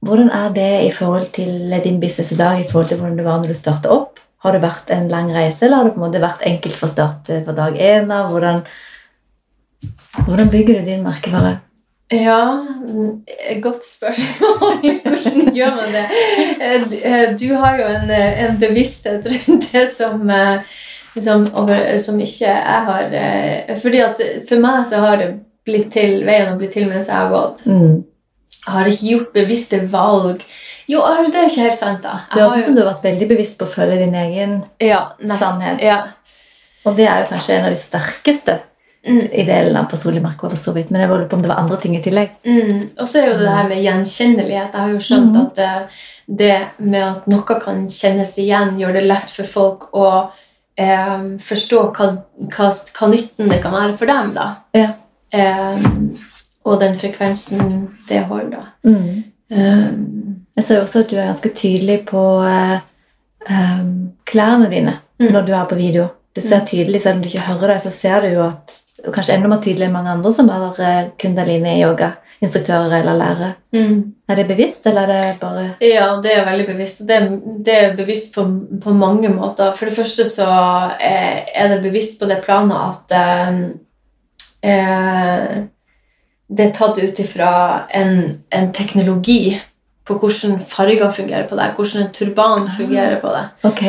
Hvordan 0.00 0.30
er 0.32 0.52
det 0.56 0.68
i 0.86 0.92
forhold 0.96 1.26
til 1.36 1.74
din 1.84 1.98
business 2.00 2.32
i 2.32 2.36
dag 2.38 2.60
i 2.60 2.64
forhold 2.64 2.88
til 2.88 2.96
hvordan 2.98 3.18
det 3.18 3.24
var 3.26 3.42
når 3.42 3.52
du 3.52 3.54
startet 3.58 3.90
opp? 3.92 4.19
Har 4.40 4.56
det 4.56 4.62
vært 4.62 4.90
en 4.94 5.08
lang 5.12 5.28
reise, 5.34 5.66
eller 5.66 5.76
har 5.76 5.88
det 5.88 5.96
på 5.96 6.00
en 6.00 6.06
måte 6.06 6.22
vært 6.22 6.44
enkelt 6.48 6.76
fra 6.78 6.88
start 6.88 7.28
eh, 7.28 7.42
fra 7.44 7.54
dag 7.56 7.74
én 7.76 8.12
av? 8.14 8.30
Hvordan, 8.32 8.62
hvordan 10.24 10.52
bygger 10.52 10.80
du 10.80 10.86
din 10.88 11.02
merkevare? 11.04 11.58
Ja, 12.10 12.40
godt 13.62 13.84
spørsmål. 13.86 14.80
Hvordan 15.04 15.52
gjør 15.54 15.76
man 15.76 15.92
det? 15.94 16.06
Eh, 16.56 16.86
eh, 17.12 17.26
Du 17.38 17.52
har 17.54 17.76
jo 17.78 17.84
en, 17.86 18.10
en 18.10 18.56
bevissthet 18.58 19.28
rundt 19.30 19.68
det 19.70 19.84
som, 19.92 20.24
liksom, 21.14 21.46
over, 21.54 21.84
som 22.02 22.18
ikke 22.18 22.48
jeg 22.48 22.82
har. 22.88 23.14
Fordi 23.84 24.02
at 24.08 24.24
For 24.48 24.58
meg 24.64 24.88
så 24.90 25.04
har 25.04 25.20
det 25.22 25.30
blitt 25.68 25.92
til, 25.94 26.24
veien 26.26 26.48
har 26.48 26.58
blitt 26.58 26.74
til 26.74 26.88
mens 26.90 27.12
jeg 27.12 27.20
har 27.20 27.30
gått. 27.30 27.62
Mm. 27.70 28.00
Jeg 28.60 28.74
har 28.74 28.90
ikke 28.90 29.12
gjort 29.12 29.32
bevisste 29.36 29.84
valg. 29.92 30.42
Jo, 30.90 31.04
det 31.30 31.38
er 31.38 31.50
ikke 31.50 31.68
helt 31.68 31.78
sant, 31.78 32.02
da. 32.02 32.24
Det 32.32 32.40
Jeg 32.40 32.48
høres 32.48 32.64
ut 32.64 32.68
som 32.70 32.78
du 32.78 32.82
har 32.82 32.90
vært 32.90 33.06
veldig 33.06 33.28
bevisst 33.30 33.60
på 33.60 33.68
å 33.68 33.70
følge 33.70 34.00
din 34.00 34.16
egen 34.18 34.56
ja, 34.82 35.04
sannhet. 35.38 35.84
Ja. 35.84 36.00
Og 36.88 36.96
det 36.98 37.06
er 37.06 37.22
jo 37.22 37.30
kanskje 37.30 37.58
en 37.58 37.68
av 37.68 37.74
de 37.74 37.78
sterkeste 37.78 38.58
Mm. 39.06 39.32
i 39.32 39.44
delen 39.48 39.76
av 39.76 39.84
personlig 39.88 40.20
for 40.40 40.56
så 40.56 40.72
vidt, 40.72 40.90
Men 40.90 41.00
jeg 41.00 41.08
lurer 41.08 41.28
på 41.28 41.36
om 41.36 41.42
det 41.42 41.48
var 41.48 41.62
andre 41.62 41.76
ting 41.80 41.96
i 41.96 42.02
tillegg. 42.02 42.30
Mm. 42.44 42.90
Og 42.98 43.08
så 43.08 43.22
er 43.22 43.30
jo 43.30 43.38
det 43.38 43.48
her 43.48 43.68
med 43.68 43.82
gjenkjennelighet. 43.82 44.74
Jeg 44.74 44.80
har 44.80 44.90
jo 44.90 45.00
skjønt 45.00 45.32
mm. 45.32 45.40
at 45.40 45.54
det, 45.56 45.70
det 46.26 46.58
med 46.78 47.04
at 47.06 47.26
noe 47.26 47.60
kan 47.64 47.86
kjennes 47.88 48.34
igjen, 48.38 48.76
gjør 48.78 48.98
det 48.98 49.06
lett 49.06 49.32
for 49.32 49.48
folk 49.48 49.88
å 49.96 50.10
eh, 50.76 51.16
forstå 51.40 51.86
hva, 51.96 52.10
hva, 52.52 52.68
hva 52.68 53.10
nytten 53.14 53.48
det 53.48 53.62
kan 53.64 53.72
være 53.72 53.96
for 53.96 54.12
dem. 54.12 54.34
da. 54.36 54.50
Ja. 54.76 54.92
Eh, 55.32 55.88
og 56.68 56.80
den 56.82 57.00
frekvensen 57.00 57.88
det 58.08 58.26
holder. 58.28 58.58
da. 58.58 58.90
Mm. 58.90 59.24
Eh, 59.50 59.86
Jeg 60.56 60.64
ser 60.64 60.80
også 60.82 61.04
at 61.04 61.10
du 61.10 61.16
er 61.16 61.30
ganske 61.30 61.52
tydelig 61.54 62.00
på 62.06 62.24
em, 62.44 64.12
klærne 64.26 64.70
dine 64.70 64.98
Mm. 65.20 65.32
når 65.32 65.46
du 65.46 65.52
er 65.52 65.64
på 65.68 65.74
video. 65.76 66.06
Du 66.36 66.40
ser 66.40 66.60
tydelig, 66.64 67.00
Selv 67.02 67.16
om 67.16 67.22
du 67.22 67.28
ikke 67.28 67.40
hører 67.40 67.74
det, 67.74 67.82
så 67.82 67.90
ser 67.90 68.20
du 68.20 68.26
jo 68.28 68.42
at 68.46 68.78
og 69.06 69.14
kanskje 69.14 69.34
enda 69.34 69.48
mer 69.48 69.60
tydelig 69.64 69.86
enn 69.86 69.92
mange 69.92 70.10
andre 70.10 70.32
som 70.32 70.48
er 70.52 70.80
eh, 70.80 71.08
kundalini-yoga-instruktører 71.18 72.98
eller 73.00 73.14
lærere. 73.16 73.54
mm. 73.72 74.14
Er 74.28 74.34
det 74.36 74.46
bevisst, 74.48 74.86
eller 74.86 75.02
er 75.02 75.06
det 75.08 75.40
bare 75.40 75.74
Ja, 75.80 76.20
det 76.22 76.32
er 76.36 76.44
veldig 76.44 76.66
bevisst. 76.66 77.00
Det, 77.08 77.40
det 77.64 77.74
er 77.74 77.96
bevisst 77.96 78.34
på, 78.34 78.44
på 78.82 78.92
mange 78.92 79.28
måter. 79.28 79.72
For 79.76 79.86
det 79.86 79.96
første 79.96 80.28
så 80.28 80.48
er, 81.00 81.68
det 81.68 81.82
bevisst 81.82 82.20
på 82.20 82.26
det 82.26 82.42
planet 82.44 82.76
at 82.76 83.12
eh, 84.62 85.62
det 86.48 86.66
er 86.66 86.72
tatt 86.76 86.98
ut 86.98 87.18
ifra 87.18 87.82
en, 87.94 88.42
en 88.50 88.72
teknologi 88.72 89.60
på 90.10 90.18
hvordan 90.18 90.58
farger 90.66 91.14
fungerer 91.14 91.46
på 91.46 91.58
deg, 91.58 91.76
hvordan 91.78 92.04
en 92.04 92.14
turban 92.16 92.66
fungerer 92.76 93.20
på 93.22 93.30
deg. 93.36 93.68
Ok. 93.70 93.84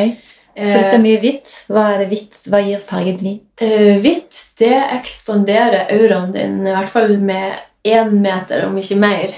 For 0.52 0.82
dette 0.82 0.96
er 0.98 1.00
mye 1.00 1.20
hvitt. 1.20 1.52
Hva 1.72 1.84
er 1.94 2.02
det 2.02 2.08
hvitt? 2.10 2.42
Hva 2.52 2.60
gir 2.60 2.82
fargen 2.84 3.20
hvitt? 3.24 3.62
Uh, 3.62 3.94
hvitt 4.04 4.40
det 4.60 4.74
ekspanderer 4.98 5.88
auraen 5.94 6.34
din, 6.34 6.58
i 6.66 6.74
hvert 6.74 6.92
fall 6.92 7.16
med 7.24 7.56
én 7.88 8.12
meter, 8.20 8.66
om 8.66 8.76
ikke 8.78 8.98
mer. 9.00 9.32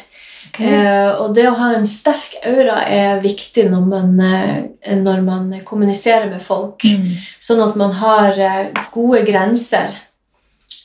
Okay. 0.49 0.75
Uh, 0.75 1.23
og 1.23 1.37
det 1.39 1.47
å 1.49 1.55
ha 1.59 1.71
en 1.77 1.87
sterk 1.89 2.35
aura 2.47 2.81
er 2.91 3.23
viktig 3.23 3.69
når 3.71 3.87
man, 3.93 4.11
uh, 4.19 4.91
når 4.99 5.23
man 5.27 5.47
kommuniserer 5.67 6.27
med 6.33 6.43
folk. 6.43 6.83
Mm. 6.83 7.15
Sånn 7.43 7.63
at 7.63 7.79
man 7.79 7.95
har 8.03 8.43
gode 8.95 9.23
grenser. 9.29 9.95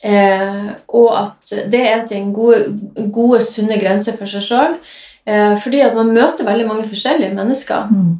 Og 0.00 1.08
at 1.12 1.50
det 1.68 1.80
er 1.84 1.98
en 1.98 2.06
ting 2.08 2.30
gode, 2.32 2.70
gode, 3.12 3.42
sunne 3.44 3.76
grenser 3.82 4.14
for 4.16 4.30
seg 4.30 4.46
sjøl. 4.46 4.78
Eh, 5.26 5.56
fordi 5.60 5.80
at 5.84 5.94
man 5.94 6.12
møter 6.14 6.46
veldig 6.46 6.66
mange 6.66 6.88
forskjellige 6.88 7.34
mennesker. 7.36 7.88
Mm. 7.90 8.18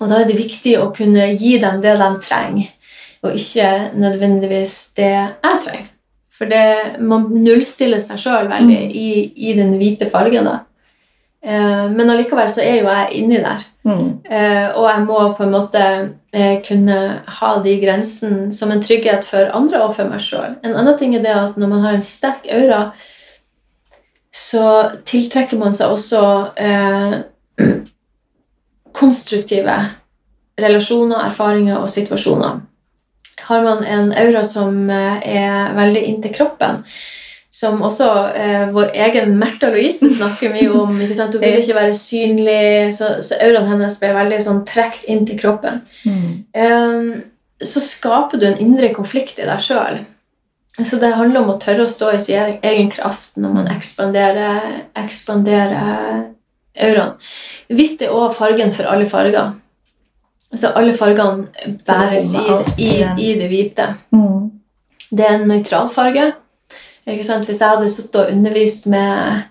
Og 0.00 0.08
da 0.10 0.20
er 0.20 0.28
det 0.28 0.38
viktig 0.38 0.76
å 0.78 0.90
kunne 0.94 1.30
gi 1.34 1.56
dem 1.58 1.80
det 1.82 1.96
de 1.98 2.08
trenger, 2.22 2.68
og 3.24 3.34
ikke 3.34 3.70
nødvendigvis 3.98 4.74
det 4.98 5.12
jeg 5.12 5.62
trenger. 5.64 5.88
For 6.38 6.46
det, 6.46 7.00
man 7.02 7.24
nullstiller 7.34 7.98
seg 8.00 8.20
sjøl 8.22 8.46
veldig 8.46 8.76
Mm. 8.78 8.90
i, 8.94 9.32
i 9.48 9.54
den 9.58 9.72
hvite 9.80 10.06
fargen. 10.10 10.44
da. 10.44 10.60
Eh, 11.42 11.90
men 11.90 12.10
allikevel 12.10 12.50
så 12.50 12.62
er 12.62 12.80
jo 12.80 12.86
jeg 12.90 13.10
inni 13.18 13.40
der. 13.42 13.64
Mm. 13.86 14.20
Eh, 14.30 14.68
og 14.76 14.88
jeg 14.90 15.04
må 15.06 15.18
på 15.34 15.42
en 15.42 15.52
måte 15.54 15.82
eh, 16.32 16.60
kunne 16.66 17.22
ha 17.40 17.50
de 17.64 17.74
grensene 17.80 18.52
som 18.52 18.70
en 18.70 18.82
trygghet 18.82 19.24
for 19.24 19.50
andre 19.54 19.82
og 19.82 19.94
for 19.96 20.10
meg 20.10 20.20
sjøl. 20.20 20.58
En 20.62 20.74
annen 20.76 20.98
ting 20.98 21.14
er 21.16 21.22
det 21.24 21.34
at 21.34 21.56
når 21.58 21.72
man 21.72 21.82
har 21.86 21.98
en 21.98 22.02
sterk 22.02 22.46
aura, 22.52 22.92
så 24.34 24.64
tiltrekker 25.08 25.58
man 25.60 25.74
seg 25.76 25.92
også 25.94 26.22
eh, 26.60 27.18
konstruktive 28.98 29.76
relasjoner, 30.58 31.22
erfaringer 31.28 31.78
og 31.78 31.90
situasjoner. 31.92 32.60
Har 33.48 33.62
man 33.64 33.84
en 33.86 34.10
aura 34.12 34.42
som 34.44 34.90
eh, 34.90 35.22
er 35.38 35.72
veldig 35.76 36.02
inntil 36.10 36.34
kroppen, 36.34 36.82
som 37.58 37.80
også 37.82 38.08
eh, 38.38 38.66
vår 38.74 38.92
egen 39.06 39.38
Märtha 39.38 39.70
Louise 39.72 40.10
snakker 40.18 40.52
mye 40.54 40.68
om. 40.70 40.98
Hun 40.98 41.00
vil 41.00 41.62
ikke 41.62 41.78
være 41.78 41.96
synlig, 41.96 42.94
så, 42.94 43.16
så 43.24 43.40
auraen 43.42 43.70
hennes 43.72 43.98
ble 44.02 44.12
veldig 44.14 44.42
sånn 44.44 44.62
trukket 44.68 45.08
inn 45.10 45.24
til 45.26 45.40
kroppen. 45.40 45.82
Mm. 46.04 46.30
Eh, 46.54 47.66
så 47.66 47.82
skaper 47.82 48.38
du 48.38 48.46
en 48.46 48.60
indre 48.62 48.92
konflikt 48.94 49.40
i 49.40 49.48
deg 49.48 49.62
sjøl. 49.64 50.02
Så 50.84 50.96
det 51.02 51.14
handler 51.18 51.42
om 51.42 51.50
å 51.50 51.58
tørre 51.58 51.86
å 51.86 51.90
stå 51.90 52.12
i 52.14 52.20
sin 52.22 52.38
egen- 52.38 52.60
egen 52.62 52.90
kraft 52.90 53.32
når 53.36 53.54
man 53.54 53.70
ekspanderer, 53.72 54.68
ekspanderer 54.96 56.28
auraen. 56.78 57.16
Hvitt 57.68 58.02
er 58.02 58.14
også 58.14 58.38
fargen 58.38 58.70
for 58.72 58.86
alle 58.90 59.08
farger. 59.10 59.56
Så 60.54 60.70
alle 60.78 60.94
fargene 60.96 61.74
bæres 61.86 62.30
i, 62.34 62.44
i, 62.84 62.92
i 63.26 63.32
det 63.40 63.48
hvite. 63.50 63.88
Mm. 64.14 64.50
Det 65.10 65.26
er 65.26 65.34
en 65.34 65.48
nøytral 65.50 65.90
farge. 65.92 66.30
Hvis 67.08 67.28
jeg 67.28 67.68
hadde 67.68 67.90
sittet 67.90 68.20
og 68.20 68.32
undervist 68.32 68.86
med 68.86 69.42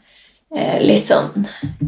eh, 0.56 0.78
litt 0.82 1.08
sånn 1.10 1.46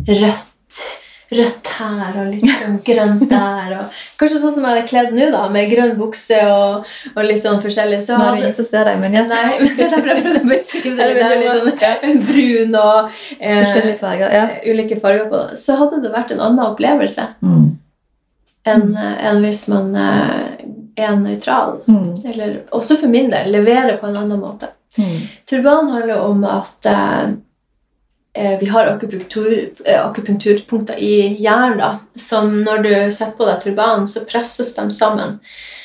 rødt 0.09 0.83
Rødt 1.29 1.67
her 1.77 2.15
og 2.17 2.29
litt 2.31 2.45
sånn 2.47 2.77
grønt 2.85 3.25
der. 3.29 3.73
Og, 3.77 3.97
kanskje 4.17 4.39
sånn 4.41 4.53
som 4.55 4.63
jeg 4.65 4.81
er 4.81 4.87
kledd 4.89 5.11
nå, 5.13 5.27
da, 5.35 5.43
med 5.53 5.69
grønn 5.69 5.91
bukse 5.99 6.39
og, 6.49 6.87
og 7.13 7.19
litt 7.27 7.43
sånn 7.43 7.59
forskjellig. 7.61 7.99
Så 8.05 8.17
Nå 8.17 8.23
er 8.25 8.25
det 8.25 8.29
hadde, 8.31 8.45
ingen 8.47 8.57
som 8.57 8.69
ser 8.69 8.89
deg, 8.89 8.97
men 9.03 9.17
ja. 9.17 9.25
Nei, 9.29 9.43
men 9.61 9.77
jeg 9.83 10.01
prøvde 10.07 10.33
å 10.39 10.49
beskrive 10.49 10.95
det. 10.97 11.11
Det 11.19 11.27
er 11.27 11.43
litt 11.43 11.83
sånn 11.85 12.23
brun 12.25 12.79
og 12.79 13.19
eh, 13.37 13.59
Forskjellige 13.59 13.99
farger. 14.01 14.33
Ja. 14.33 14.47
ulike 14.65 14.97
farger 15.03 15.29
på 15.29 15.43
det. 15.43 15.59
Så 15.61 15.77
hadde 15.79 16.01
det 16.03 16.15
vært 16.15 16.33
en 16.33 16.41
annen 16.47 16.65
opplevelse 16.71 17.29
Mm. 17.45 17.69
enn 18.67 18.89
en 18.99 19.39
hvis 19.43 19.61
man 19.71 19.93
eh, 19.97 20.65
er 20.99 21.15
nøytral. 21.19 21.79
Mm. 21.87 22.09
Eller 22.33 22.55
også 22.75 22.97
for 22.99 23.11
min 23.11 23.29
del 23.31 23.51
leverer 23.53 23.97
på 24.01 24.09
en 24.09 24.17
annen 24.19 24.41
måte. 24.41 24.71
Mm. 24.97 25.19
Turban 25.49 25.89
handler 25.93 26.21
om 26.25 26.43
at 26.49 26.89
eh, 26.89 27.21
eh, 27.21 27.29
vi 28.59 28.65
har 28.69 28.85
akupunktur, 28.85 29.69
eh, 29.85 30.05
akupunkturpunkter 30.05 30.99
i 30.99 31.35
hjernen. 31.41 31.77
da, 31.77 31.99
som 32.15 32.63
når 32.63 32.83
du 32.83 33.11
setter 33.11 33.31
på 33.37 33.45
deg 33.45 33.59
turbanen, 33.63 34.07
så 34.07 34.25
presses 34.25 34.75
de 34.75 34.91
sammen. 34.91 35.39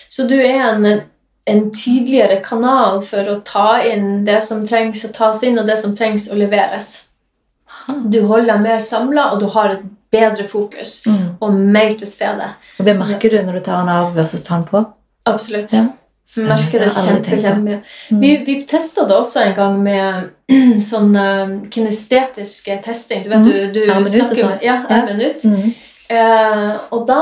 Så 0.09 0.29
du 0.29 0.37
er 0.37 0.61
en, 0.75 1.01
en 1.47 1.71
tydeligere 1.73 2.43
kanal 2.45 3.01
for 3.03 3.25
å 3.33 3.41
ta 3.45 3.83
inn 3.83 4.25
det 4.25 4.45
som 4.45 4.67
trengs 4.67 5.05
å 5.05 5.13
tas 5.13 5.43
inn, 5.43 5.59
og 5.59 5.67
det 5.67 5.79
som 5.79 5.97
trengs 5.97 6.29
å 6.31 6.35
leveres. 6.39 7.07
Du 8.09 8.23
holder 8.27 8.53
deg 8.55 8.61
mer 8.63 8.79
samla, 8.79 9.33
og 9.33 9.41
du 9.41 9.47
har 9.47 9.71
et 9.75 9.83
bedre 10.15 10.47
fokus 10.49 11.07
Mm. 11.07 11.37
og 11.41 11.53
mer 11.53 11.91
til 11.99 12.07
stede. 12.07 12.47
Og 12.79 12.87
det 12.87 12.97
merker 12.99 13.31
du 13.31 13.43
når 13.43 13.53
du 13.53 13.61
tar 13.61 13.81
den 13.81 13.89
av 13.89 14.15
versus 14.15 14.45
tar 14.45 14.57
den 14.61 14.69
på? 14.69 14.85
Absolutt. 15.27 15.73
Ja. 15.73 15.89
Jeg 16.37 16.47
merker 16.49 16.81
det 16.81 16.91
kjempe, 16.97 17.37
kjempe. 17.41 17.75
Mm. 18.11 18.21
Vi, 18.21 18.31
vi 18.47 18.55
testa 18.67 19.05
det 19.07 19.17
også 19.17 19.43
en 19.45 19.55
gang 19.55 19.83
med 19.83 20.31
sånn 20.91 21.11
uh, 21.17 21.51
kinestetiske 21.71 22.79
testing. 22.85 23.23
Du 23.25 23.29
vet, 23.31 23.39
Mm. 23.39 23.51
du, 23.51 23.81
du 23.81 23.81
minutt 23.95 24.13
snakker 24.15 24.41
sånn. 24.41 24.51
med 24.55 24.63
Ja, 24.65 24.77
en 24.89 25.05
minutt. 25.07 25.45
Mm. 25.45 25.75
Eh, 26.09 26.73
og 26.93 27.07
da, 27.09 27.19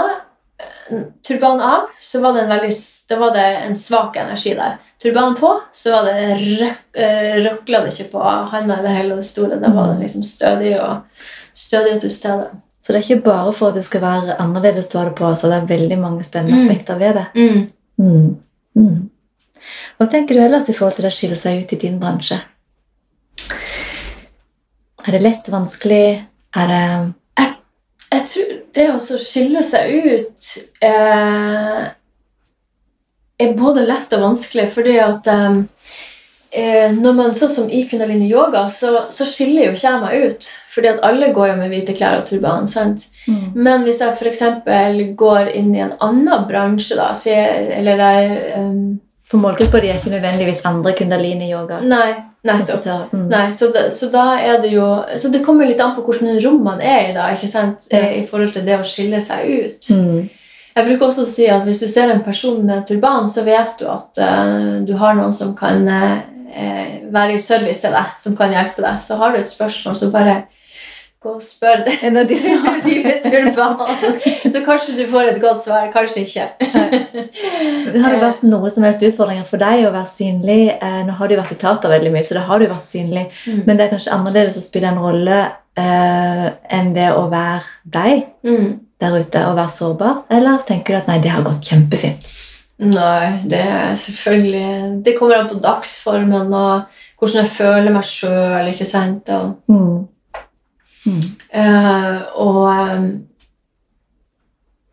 eh, 0.90 1.02
turban 1.26 1.60
av, 1.60 1.88
så 2.00 2.20
var 2.22 2.32
det, 2.34 2.42
en 2.46 2.48
veldig, 2.54 2.72
da 3.08 3.18
var 3.18 3.34
det 3.34 3.44
en 3.66 3.74
svak 3.76 4.16
energi 4.16 4.54
der. 4.58 4.78
Turban 5.02 5.34
på, 5.34 5.50
så 5.74 5.90
var 5.96 6.04
det 6.06 6.70
uh, 6.94 7.42
røkla 7.42 7.80
det 7.84 7.92
ikke 7.92 8.12
på 8.12 8.22
handa 8.54 8.78
i 8.78 8.82
det 8.86 8.94
hele 8.96 9.16
det 9.18 9.26
store. 9.26 9.58
Da 9.60 9.70
var 9.74 9.88
Mm. 9.88 9.96
det 9.96 10.04
liksom 10.06 10.22
stødig 10.24 10.76
og 10.80 11.02
stødig 11.54 12.00
til 12.00 12.10
stede. 12.10 12.46
Så 12.86 12.92
det 12.92 12.96
er 13.02 13.02
ikke 13.14 13.24
bare 13.24 13.52
for 13.52 13.68
at 13.68 13.74
du 13.74 13.82
skal 13.82 14.00
være 14.00 14.36
annerledes 14.40 14.88
du 14.88 14.98
har 14.98 15.04
det 15.10 15.14
på, 15.18 15.34
så 15.36 15.48
det 15.50 15.58
er 15.58 15.66
veldig 15.76 15.98
mange 15.98 16.24
spennende 16.24 16.56
Mm. 16.58 16.70
aspekter 16.70 16.98
ved 16.98 17.14
det. 17.14 17.26
Mm. 17.98 18.36
Mm. 18.78 19.08
Hva 19.98 20.08
tenker 20.10 20.36
du 20.36 20.42
ellers 20.42 20.68
i 20.68 20.74
forhold 20.74 20.96
til 20.96 21.06
det 21.06 21.12
å 21.12 21.16
skille 21.16 21.38
seg 21.38 21.62
ut 21.62 21.74
i 21.74 21.80
din 21.84 21.98
bransje? 22.02 22.40
Er 25.02 25.16
det 25.16 25.22
lett, 25.22 25.50
vanskelig? 25.50 26.06
Er 26.54 26.70
det 26.70 26.84
Jeg 28.12 28.24
tror 28.28 28.50
det 28.76 28.86
å 28.92 28.98
skille 29.00 29.62
seg 29.64 29.92
ut 30.04 30.48
eh, 30.84 31.84
er 33.42 33.54
både 33.58 33.86
lett 33.88 34.12
og 34.16 34.26
vanskelig, 34.26 34.66
fordi 34.74 34.98
at 35.02 35.30
eh, 35.32 35.62
når 36.52 37.14
man, 37.16 37.30
Sånn 37.36 37.48
som 37.48 37.70
i 37.72 37.84
kundalini 37.88 38.26
yoga, 38.28 38.66
så, 38.68 39.06
så 39.10 39.24
skiller 39.24 39.70
jo 39.70 39.76
ikke 39.76 39.86
jeg 39.86 40.00
meg 40.02 40.26
ut. 40.26 40.48
Fordi 40.74 40.90
at 40.90 41.00
alle 41.04 41.30
går 41.32 41.52
jo 41.52 41.54
med 41.60 41.72
hvite 41.72 41.94
klær 41.96 42.18
og 42.20 42.26
turban. 42.28 42.68
sant? 42.68 43.06
mm. 43.26 43.54
Men 43.54 43.86
hvis 43.86 44.00
jeg 44.00 44.16
f.eks. 44.16 44.42
går 45.16 45.52
inn 45.56 45.72
i 45.74 45.84
en 45.84 45.94
annen 46.00 46.44
bransje, 46.48 46.96
da, 46.98 47.12
så 47.16 47.32
jeg, 47.32 47.70
eller 47.78 48.04
jeg 48.04 48.58
um, 48.58 49.00
For 49.28 49.40
målgruppa 49.40 49.80
di 49.80 49.88
er 49.88 49.96
ikke 49.96 50.12
nødvendigvis 50.12 50.60
andre 50.68 50.92
kundalini-yoga. 50.96 51.80
Nei, 51.88 52.10
nettopp. 52.44 53.14
Mm. 53.14 53.26
Nei, 53.32 53.46
så, 53.56 53.70
det, 53.72 53.86
så 53.96 54.10
da 54.12 54.26
er 54.36 54.60
det 54.60 54.74
jo 54.74 54.86
Så 55.16 55.32
det 55.32 55.40
kommer 55.46 55.68
litt 55.68 55.80
an 55.80 55.94
på 55.96 56.04
hvilket 56.04 56.44
rom 56.44 56.60
man 56.64 56.84
er 56.84 57.08
i 57.10 57.16
da, 57.16 57.30
ikke 57.32 57.48
sant? 57.48 57.88
Ja. 57.88 58.02
Eh, 58.02 58.20
i 58.20 58.26
forhold 58.28 58.52
til 58.52 58.68
det 58.68 58.76
å 58.76 58.86
skille 58.86 59.20
seg 59.24 59.48
ut. 59.48 59.92
Mm. 59.92 60.28
Jeg 60.72 60.88
bruker 60.88 61.10
også 61.10 61.26
å 61.26 61.28
si 61.28 61.46
at 61.52 61.66
hvis 61.66 61.82
du 61.82 61.88
ser 61.88 62.08
en 62.08 62.22
person 62.24 62.60
med 62.64 62.86
turban, 62.88 63.26
så 63.28 63.44
vet 63.44 63.74
du 63.80 63.88
at 63.92 64.20
uh, 64.20 64.80
du 64.84 64.94
har 64.96 65.16
noen 65.18 65.34
som 65.36 65.52
kan 65.56 65.84
eh, 66.54 66.98
være 67.12 67.34
i 67.36 67.38
service 67.42 67.80
til 67.84 67.94
deg, 67.96 68.16
som 68.22 68.36
kan 68.36 68.52
hjelpe 68.54 68.82
deg. 68.84 68.98
Så 69.02 69.16
har 69.20 69.32
du 69.34 69.40
et 69.40 69.48
spørsmål, 69.50 69.96
så 69.98 70.10
bare 70.14 70.42
gå 71.22 71.36
og 71.36 71.42
spør 71.46 71.84
det. 71.86 71.98
En 72.02 72.16
av 72.18 72.26
de 72.26 72.36
som 72.36 72.64
de 72.84 72.96
med 73.04 73.22
turban. 73.22 73.76
Så 74.42 74.62
kanskje 74.66 74.96
du 74.98 75.04
får 75.12 75.28
et 75.32 75.40
godt 75.42 75.62
svar, 75.62 75.86
kanskje 75.94 76.24
ikke. 76.26 76.46
Har 78.02 78.10
det 78.10 78.20
vært 78.22 78.42
noe 78.46 78.70
som 78.74 78.82
helst 78.86 79.04
utfordringer 79.06 79.46
for 79.48 79.62
deg 79.62 79.84
å 79.86 79.92
være 79.94 80.10
synlig? 80.10 80.60
Eh, 80.74 81.00
nå 81.06 81.14
har 81.18 81.30
du 81.30 81.36
vært 81.38 81.54
i 81.54 81.58
teater 81.62 81.92
veldig 81.94 82.12
mye, 82.14 82.24
så 82.26 82.38
da 82.38 82.44
har 82.48 82.62
du 82.62 82.66
vært 82.70 82.88
synlig. 82.88 83.26
Mm. 83.46 83.60
Men 83.68 83.78
det 83.78 83.86
er 83.86 83.92
kanskje 83.94 84.14
annerledes 84.16 84.58
å 84.58 84.64
spille 84.64 84.90
en 84.90 84.98
rolle 85.02 85.40
eh, 85.78 86.46
enn 86.78 86.92
det 86.96 87.10
å 87.16 87.28
være 87.32 87.62
deg 87.98 88.24
Mm. 88.42 88.80
der 88.98 89.14
ute 89.22 89.40
og 89.46 89.56
være 89.60 89.70
sårbar? 89.70 90.16
Eller 90.30 90.62
tenker 90.66 90.94
du 90.96 90.98
at 91.04 91.06
nei, 91.10 91.20
det 91.22 91.30
har 91.30 91.44
gått 91.46 91.62
kjempefint? 91.70 92.26
Nei, 92.82 93.42
det 93.46 93.60
er 93.62 93.92
selvfølgelig 93.94 95.04
Det 95.04 95.12
kommer 95.18 95.36
an 95.38 95.48
på 95.52 95.60
dagsformen 95.62 96.52
og 96.56 96.82
hvordan 97.20 97.44
jeg 97.44 97.52
føler 97.54 97.92
meg 97.94 98.02
sjøl, 98.08 98.70
ikke 98.72 98.86
sant. 98.88 99.28
Og, 99.30 99.52
Mm. 99.68 100.08
Mm. 101.06 101.20
Uh, 101.54 102.18
og 102.38 102.96
um, 102.96 103.06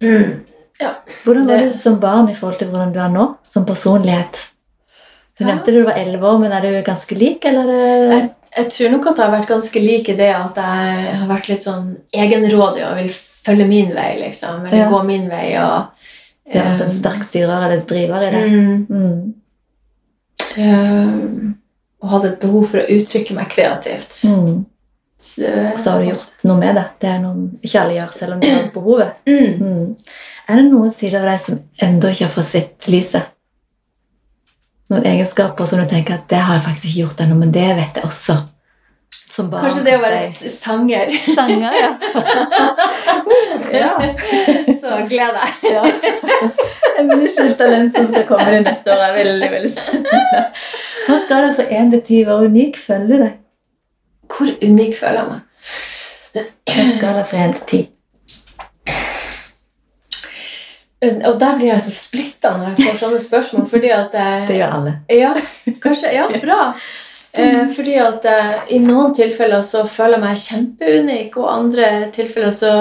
mm, 0.02 0.46
Hvordan 1.26 1.48
var 1.48 1.58
Det- 1.58 1.72
du 1.74 1.78
som 1.78 2.00
barn 2.00 2.30
i 2.30 2.34
forhold 2.34 2.58
til 2.58 2.68
hvordan 2.68 2.94
du 2.94 3.00
er 3.00 3.08
nå, 3.10 3.36
som 3.44 3.66
personlighet? 3.66 4.38
Du 5.40 5.44
Ja. 5.46 5.54
nevnte 5.54 5.72
du 5.72 5.84
var 5.84 5.94
elleve 5.98 6.24
år, 6.28 6.38
men 6.40 6.52
er 6.52 6.62
du 6.62 6.82
ganske 6.92 7.16
lik, 7.18 7.46
eller 7.46 7.70
er 7.70 8.12
jeg, 8.12 8.30
jeg 8.58 8.66
tror 8.72 8.90
nok 8.92 9.08
at 9.08 9.18
jeg 9.18 9.26
har 9.26 9.40
vært 9.40 9.48
ganske 9.48 9.80
lik 9.80 10.10
i 10.10 10.14
det 10.16 10.30
at 10.36 10.56
jeg 10.56 11.16
har 11.16 11.28
vært 11.28 11.48
litt 11.50 11.64
sånn 11.64 11.98
egenrådig 12.14 12.84
og 12.90 12.96
vil 12.98 13.10
følge 13.46 13.68
min 13.68 13.94
vei, 13.96 14.18
liksom. 14.20 14.66
Eller 14.66 14.78
Ja. 14.78 14.90
gå 14.90 15.04
min 15.06 15.30
vei. 15.30 15.58
og 15.58 15.86
det 16.50 16.60
har 16.62 16.72
vært 16.74 16.88
en 16.88 16.96
sterk 16.96 17.24
styrer 17.28 17.66
eller 17.68 17.86
driver 17.90 18.26
i 18.26 18.32
det? 18.34 18.44
mm, 18.90 19.34
eh, 20.58 21.14
Og 22.02 22.10
hadde 22.14 22.32
et 22.32 22.40
behov 22.42 22.68
for 22.72 22.82
å 22.82 22.90
uttrykke 22.96 23.36
meg 23.36 23.50
kreativt. 23.52 24.16
Mm. 24.32 24.66
Så, 25.20 25.50
Så 25.78 25.92
har 25.92 26.00
du 26.00 26.08
gjort 26.14 26.46
noe 26.48 26.58
med 26.58 26.78
det. 26.80 26.86
Det 27.02 27.10
er 27.12 27.20
noe 27.20 27.50
ikke 27.62 27.82
alle 27.82 27.98
gjør, 27.98 28.14
selv 28.16 28.34
om 28.38 28.40
de 28.40 28.54
har 28.54 28.70
behovet. 28.74 29.18
mm. 29.30 29.60
Mm. 29.60 29.96
Er 30.50 30.56
det 30.56 30.70
noen 30.72 30.94
sider 30.96 31.20
av 31.22 31.28
deg 31.30 31.42
som 31.44 31.60
ennå 31.86 32.10
ikke 32.10 32.26
har 32.26 32.34
fått 32.34 32.50
sett 32.50 32.88
lyset? 32.90 33.36
Noen 34.90 35.06
egenskaper 35.06 35.68
som 35.70 35.84
du 35.84 35.86
tenker 35.90 36.16
at 36.16 36.30
det 36.32 36.40
har 36.42 36.58
jeg 36.58 36.66
faktisk 36.66 36.88
ikke 36.90 37.04
gjort 37.04 37.20
ennå, 37.22 37.36
men 37.38 37.52
det 37.54 37.68
vet 37.78 38.00
jeg 38.00 38.08
også. 38.08 38.40
Kanskje 39.30 39.84
det 39.86 39.94
å 39.94 40.02
være 40.02 40.18
deg. 40.18 40.52
sanger. 40.54 41.12
sanger, 41.36 41.76
ja. 41.78 41.90
ja. 43.84 43.92
Så 44.82 44.96
gled 45.12 45.36
deg. 45.38 45.60
ja. 45.76 45.84
En 46.98 47.12
veldig 47.12 47.58
talent 47.60 47.94
som 47.94 48.08
skal 48.10 48.26
komme 48.30 48.48
det 48.56 48.64
neste 48.66 48.90
år, 48.94 49.04
er 49.06 49.14
veldig 49.20 49.52
veldig 49.54 49.70
spennende. 49.76 50.42
Hva 51.06 51.20
skal 51.22 51.46
det 51.46 51.54
for 51.60 51.78
1 51.82 51.94
til 51.94 52.02
10 52.02 52.26
Hvor 52.32 52.50
unik 52.50 52.82
føler 52.82 53.06
du 53.12 53.16
deg? 53.22 53.38
Hvor 54.30 54.50
unik 54.66 54.98
føler 54.98 55.22
jeg 55.22 55.30
meg? 55.30 55.40
Hva 56.70 56.86
skal 56.96 57.22
det 57.22 57.26
for 57.30 57.46
1 57.46 57.56
til 57.60 57.86
10? 57.86 57.88
Og 61.30 61.38
der 61.40 61.54
blir 61.56 61.70
jeg 61.70 61.84
så 61.86 61.94
splitta 61.96 62.50
når 62.58 62.74
jeg 62.74 62.90
får 62.90 62.98
sånne 63.04 63.22
spørsmål. 63.24 63.70
fordi 63.72 63.94
at 63.96 64.18
jeg, 64.20 64.48
Det 64.50 64.58
gjør 64.58 64.74
alle. 64.80 64.96
Ja, 65.16 65.32
kanskje. 65.86 66.12
Ja, 66.18 66.26
bra. 66.42 66.74
Eh, 67.32 67.68
fordi 67.76 67.96
at 68.02 68.26
eh, 68.26 68.54
i 68.76 68.80
noen 68.82 69.14
tilfeller 69.14 69.62
så 69.66 69.84
føler 69.90 70.18
jeg 70.18 70.24
meg 70.24 70.44
kjempeunik, 70.44 71.38
og 71.38 71.52
andre 71.54 71.90
tilfeller 72.16 72.56
så 72.56 72.74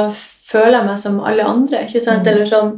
føler 0.48 0.78
jeg 0.78 0.88
meg 0.88 1.02
som 1.02 1.18
alle 1.20 1.44
andre. 1.44 1.84
ikke 1.84 2.02
sant? 2.04 2.24
Mm. 2.24 2.30
Eller 2.32 2.52
sånn 2.52 2.72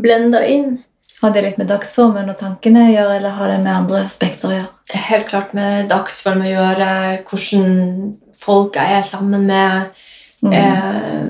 blenda 0.00 0.44
inn. 0.48 0.78
Har 1.20 1.34
det 1.34 1.42
litt 1.44 1.58
med 1.60 1.68
dagsformen 1.68 2.30
og 2.32 2.38
tankene 2.40 2.86
å 2.86 2.92
gjøre, 2.94 3.18
eller 3.18 3.36
har 3.36 3.52
det 3.52 3.58
med 3.60 3.74
andre 3.74 4.04
aspekter 4.06 4.48
å 4.48 4.54
gjøre? 4.54 4.70
Helt 5.10 5.26
klart 5.28 5.50
med 5.56 5.90
dagsform 5.90 6.46
å 6.46 6.48
gjøre, 6.48 6.92
hvordan 7.28 7.74
folk 8.40 8.78
jeg 8.80 8.96
er 8.96 9.04
sammen 9.04 9.44
med. 9.50 9.98
Mm. 10.40 10.54
Eh, 10.56 11.26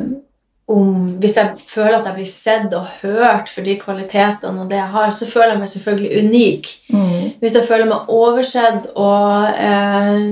om, 0.70 0.90
hvis 1.22 1.36
jeg 1.36 1.56
føler 1.66 1.96
at 1.98 2.06
jeg 2.06 2.16
blir 2.18 2.28
sett 2.30 2.74
og 2.76 2.86
hørt 3.00 3.50
for 3.50 3.66
de 3.66 3.74
kvalitetene 3.80 4.62
og 4.62 4.70
det 4.70 4.78
jeg 4.78 4.92
har, 4.94 5.10
så 5.16 5.26
føler 5.30 5.54
jeg 5.54 5.62
meg 5.62 5.72
selvfølgelig 5.72 6.24
unik. 6.24 6.70
Mm. 6.94 7.24
Hvis 7.40 7.56
jeg 7.58 7.66
føler 7.68 7.90
meg 7.90 8.12
oversett 8.14 8.86
og 8.94 9.50
eh, 9.50 10.22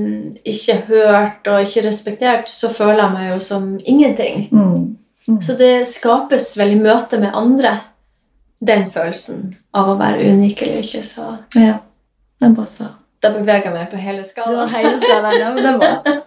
ikke 0.52 0.78
hørt 0.90 1.50
og 1.50 1.64
ikke 1.64 1.86
respektert, 1.88 2.52
så 2.52 2.70
føler 2.74 3.02
jeg 3.04 3.16
meg 3.16 3.32
jo 3.32 3.40
som 3.48 3.68
ingenting. 3.84 4.46
Mm. 4.52 4.96
Mm. 5.28 5.40
Så 5.44 5.58
det 5.58 5.88
skapes 5.90 6.52
vel 6.58 6.76
i 6.76 6.80
møte 6.80 7.20
med 7.20 7.34
andre 7.36 7.74
den 8.64 8.86
følelsen 8.90 9.52
av 9.76 9.92
å 9.92 9.98
være 9.98 10.32
unik 10.34 10.62
eller 10.66 10.86
ikke. 10.86 11.04
Så 11.06 11.34
Ja, 11.58 11.80
det 12.38 12.50
er 12.50 12.56
bare 12.56 12.70
svar. 12.70 12.97
Da 13.22 13.30
beveger 13.34 13.68
jeg 13.68 13.74
meg 13.74 13.88
på 13.90 14.00
hele 14.00 14.24
skalaen. 14.26 14.68
hele 14.70 14.94
skalaen, 15.00 15.38
ja, 15.40 15.48
men 15.54 15.64
det 15.64 15.72
er 15.72 15.78
bra. 15.80 16.18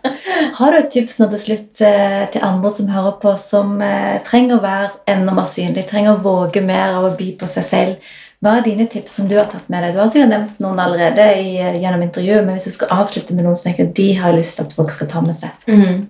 Har 0.58 0.74
du 0.74 0.80
et 0.80 0.90
tips 0.92 1.20
nå 1.22 1.28
til 1.32 1.44
slutt 1.46 1.84
eh, 1.88 2.24
til 2.34 2.44
andre 2.46 2.72
som 2.76 2.90
hører 2.92 3.14
på, 3.22 3.36
som 3.40 3.78
eh, 3.86 4.18
trenger 4.28 4.58
å 4.58 4.64
være 4.64 4.90
enda 5.14 5.36
mer 5.36 5.48
synlig, 5.48 5.86
trenger 5.90 6.18
å 6.18 6.24
våge 6.24 6.64
mer 6.66 6.98
av 6.98 7.08
å 7.08 7.14
by 7.18 7.32
på 7.40 7.50
seg 7.50 7.68
selv? 7.68 8.12
Hva 8.42 8.56
er 8.58 8.66
dine 8.66 8.88
tips 8.90 9.20
som 9.20 9.28
du 9.30 9.36
har 9.38 9.48
tatt 9.50 9.68
med 9.70 9.86
deg? 9.86 9.94
Du 9.94 10.02
har 10.02 10.10
sikkert 10.10 10.32
nevnt 10.34 10.62
noen 10.64 10.80
allerede 10.82 11.28
i, 11.38 11.60
eh, 11.62 11.78
gjennom 11.80 12.04
intervjuet, 12.04 12.46
men 12.46 12.58
hvis 12.58 12.68
du 12.72 12.76
skal 12.76 12.96
avslutte 13.04 13.38
med 13.38 13.46
noen 13.46 13.60
som 13.60 13.70
tenker 13.70 13.92
de 13.96 14.08
har 14.18 14.34
lyst 14.36 14.58
til 14.58 14.66
at 14.66 14.74
folk 14.76 14.92
skal 14.92 15.12
ta 15.12 15.22
med 15.22 15.38
seg. 15.38 15.68
Mm. 15.70 16.10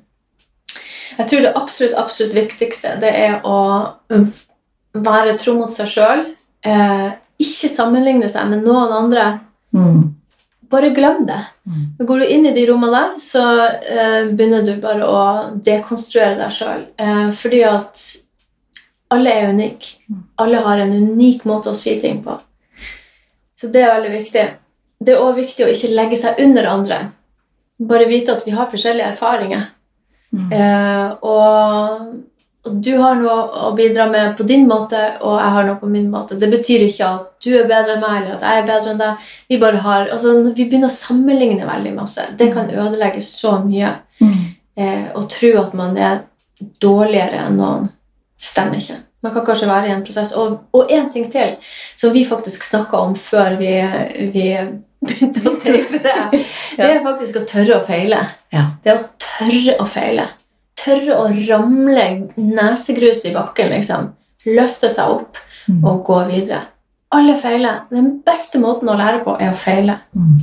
Jeg 1.17 1.27
tror 1.27 1.43
det 1.43 1.51
absolutt, 1.59 1.97
absolutt 1.99 2.33
viktigste 2.33 2.95
det 3.01 3.11
er 3.19 3.41
å 3.45 3.57
mm, 4.09 4.29
være 5.03 5.35
tro 5.37 5.57
mot 5.59 5.73
seg 5.75 5.91
sjøl. 5.91 6.23
Eh, 6.63 7.09
ikke 7.41 7.69
sammenligne 7.69 8.29
seg 8.31 8.47
med 8.49 8.63
noen 8.63 8.95
andre. 8.95 9.27
Mm. 9.75 10.20
Bare 10.71 10.89
glem 10.95 11.25
det. 11.27 11.39
Mm. 11.67 12.07
Går 12.07 12.19
du 12.19 12.27
inn 12.27 12.45
i 12.47 12.53
de 12.55 12.65
rommene 12.69 12.95
der, 12.95 13.15
så 13.19 13.43
eh, 13.67 14.29
begynner 14.31 14.63
du 14.63 14.75
bare 14.83 15.07
å 15.07 15.23
dekonstruere 15.65 16.37
deg 16.39 16.53
sjøl. 16.55 16.85
Eh, 16.95 17.27
fordi 17.35 17.63
at 17.67 18.03
alle 19.11 19.33
er 19.35 19.51
unike. 19.51 19.97
Mm. 20.07 20.23
Alle 20.43 20.63
har 20.63 20.83
en 20.83 20.93
unik 20.95 21.43
måte 21.49 21.73
å 21.73 21.77
si 21.77 21.97
ting 22.01 22.21
på. 22.23 22.37
Så 23.59 23.67
det 23.73 23.83
er 23.83 23.93
veldig 23.97 24.13
viktig. 24.15 24.45
Det 25.01 25.13
er 25.13 25.21
òg 25.21 25.35
viktig 25.41 25.65
å 25.65 25.69
ikke 25.73 25.91
legge 25.93 26.19
seg 26.19 26.39
under 26.41 26.69
andre. 26.71 27.01
bare 27.81 28.05
vite 28.05 28.31
at 28.31 28.43
vi 28.45 28.51
har 28.53 28.69
forskjellige 28.69 29.07
erfaringer. 29.09 29.63
Mm. 30.31 30.51
Eh, 30.53 31.11
og, 31.25 32.11
og 32.61 32.73
du 32.85 32.91
har 33.01 33.15
noe 33.17 33.35
å 33.65 33.71
bidra 33.73 34.05
med 34.11 34.35
på 34.37 34.45
din 34.45 34.67
måte, 34.69 34.99
og 35.25 35.39
jeg 35.39 35.53
har 35.55 35.65
noe 35.65 35.79
på 35.81 35.87
min 35.89 36.09
måte. 36.13 36.37
Det 36.37 36.49
betyr 36.51 36.83
ikke 36.85 37.07
at 37.07 37.29
du 37.41 37.55
er 37.57 37.69
bedre 37.69 37.95
enn 37.95 38.03
meg, 38.03 38.19
eller 38.19 38.35
at 38.35 38.43
jeg 38.45 38.61
er 38.61 38.67
bedre 38.67 38.91
enn 38.91 38.99
deg. 38.99 39.29
Vi 39.49 39.57
bare 39.61 39.79
har, 39.81 40.09
altså 40.13 40.35
Vi 40.43 40.67
begynner 40.67 40.91
å 40.91 40.93
sammenligne 40.93 41.65
veldig 41.65 41.93
masse. 41.95 42.27
Det 42.37 42.51
kan 42.53 42.69
ødelegge 42.69 43.23
så 43.25 43.55
mye. 43.65 43.95
Mm. 44.21 44.35
Eh, 44.77 45.07
å 45.17 45.23
tro 45.31 45.49
at 45.63 45.73
man 45.77 45.97
er 45.97 46.21
dårligere 46.81 47.47
enn 47.47 47.57
noen, 47.57 47.89
stemmer 48.37 48.77
ikke. 48.77 48.99
Man 49.25 49.33
kan 49.33 49.45
kanskje 49.45 49.69
være 49.69 49.89
i 49.89 49.95
en 49.95 50.05
prosess. 50.05 50.33
Og, 50.37 50.61
én 50.85 50.99
en 50.99 51.09
ting 51.13 51.25
til 51.33 51.57
som 51.97 52.13
vi 52.13 52.23
faktisk 52.29 52.63
snakka 52.65 53.01
om 53.07 53.17
før 53.17 53.57
vi, 53.57 53.73
vi 54.33 54.45
begynte 55.01 55.47
å 55.49 55.55
tape 55.61 56.01
det, 56.05 56.45
det 56.77 56.91
er 56.91 57.01
faktisk 57.05 57.41
å 57.41 57.45
tørre 57.49 57.79
å 57.79 57.85
feile. 57.89 58.21
Ja. 58.53 58.67
Det 58.85 58.95
å 58.97 59.01
tørre 59.25 59.79
å 59.81 59.89
feile. 59.89 60.29
Tørre 60.81 61.17
å 61.21 61.27
ramle 61.47 62.05
nesegrus 62.37 63.25
i 63.29 63.33
bakken, 63.35 63.69
liksom. 63.75 64.11
Løfte 64.45 64.89
seg 64.89 65.09
opp 65.19 65.37
Mm. 65.69 65.83
og 65.85 65.99
gå 66.05 66.15
videre. 66.27 66.61
Alle 67.13 67.35
feiler. 67.37 67.81
Den 67.91 68.07
beste 68.25 68.57
måten 68.59 68.89
å 68.89 68.95
lære 68.97 69.19
på 69.23 69.35
er 69.39 69.51
å 69.51 69.55
feile. 69.55 69.99
Mm. 70.15 70.41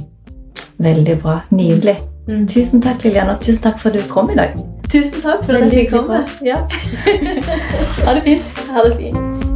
Veldig 0.78 1.16
bra. 1.22 1.40
Nydelig. 1.50 1.96
Mm. 2.28 2.46
Tusen 2.46 2.80
takk, 2.80 3.02
Lilian, 3.02 3.28
og 3.32 3.40
tusen 3.40 3.62
takk 3.66 3.80
for 3.80 3.88
at 3.90 3.98
du 3.98 4.02
kom 4.12 4.30
i 4.30 4.34
dag. 4.38 4.54
Tusen 4.88 5.20
takk 5.20 5.44
for 5.44 5.58
at 5.58 5.72
jeg 5.72 5.88
fikk 5.88 5.90
komme. 5.98 6.22
Ja. 6.46 6.56
ha 8.06 8.14
det 8.14 8.22
fint. 8.22 8.66
Ha 8.70 8.84
det 8.86 8.96
fint. 8.96 9.47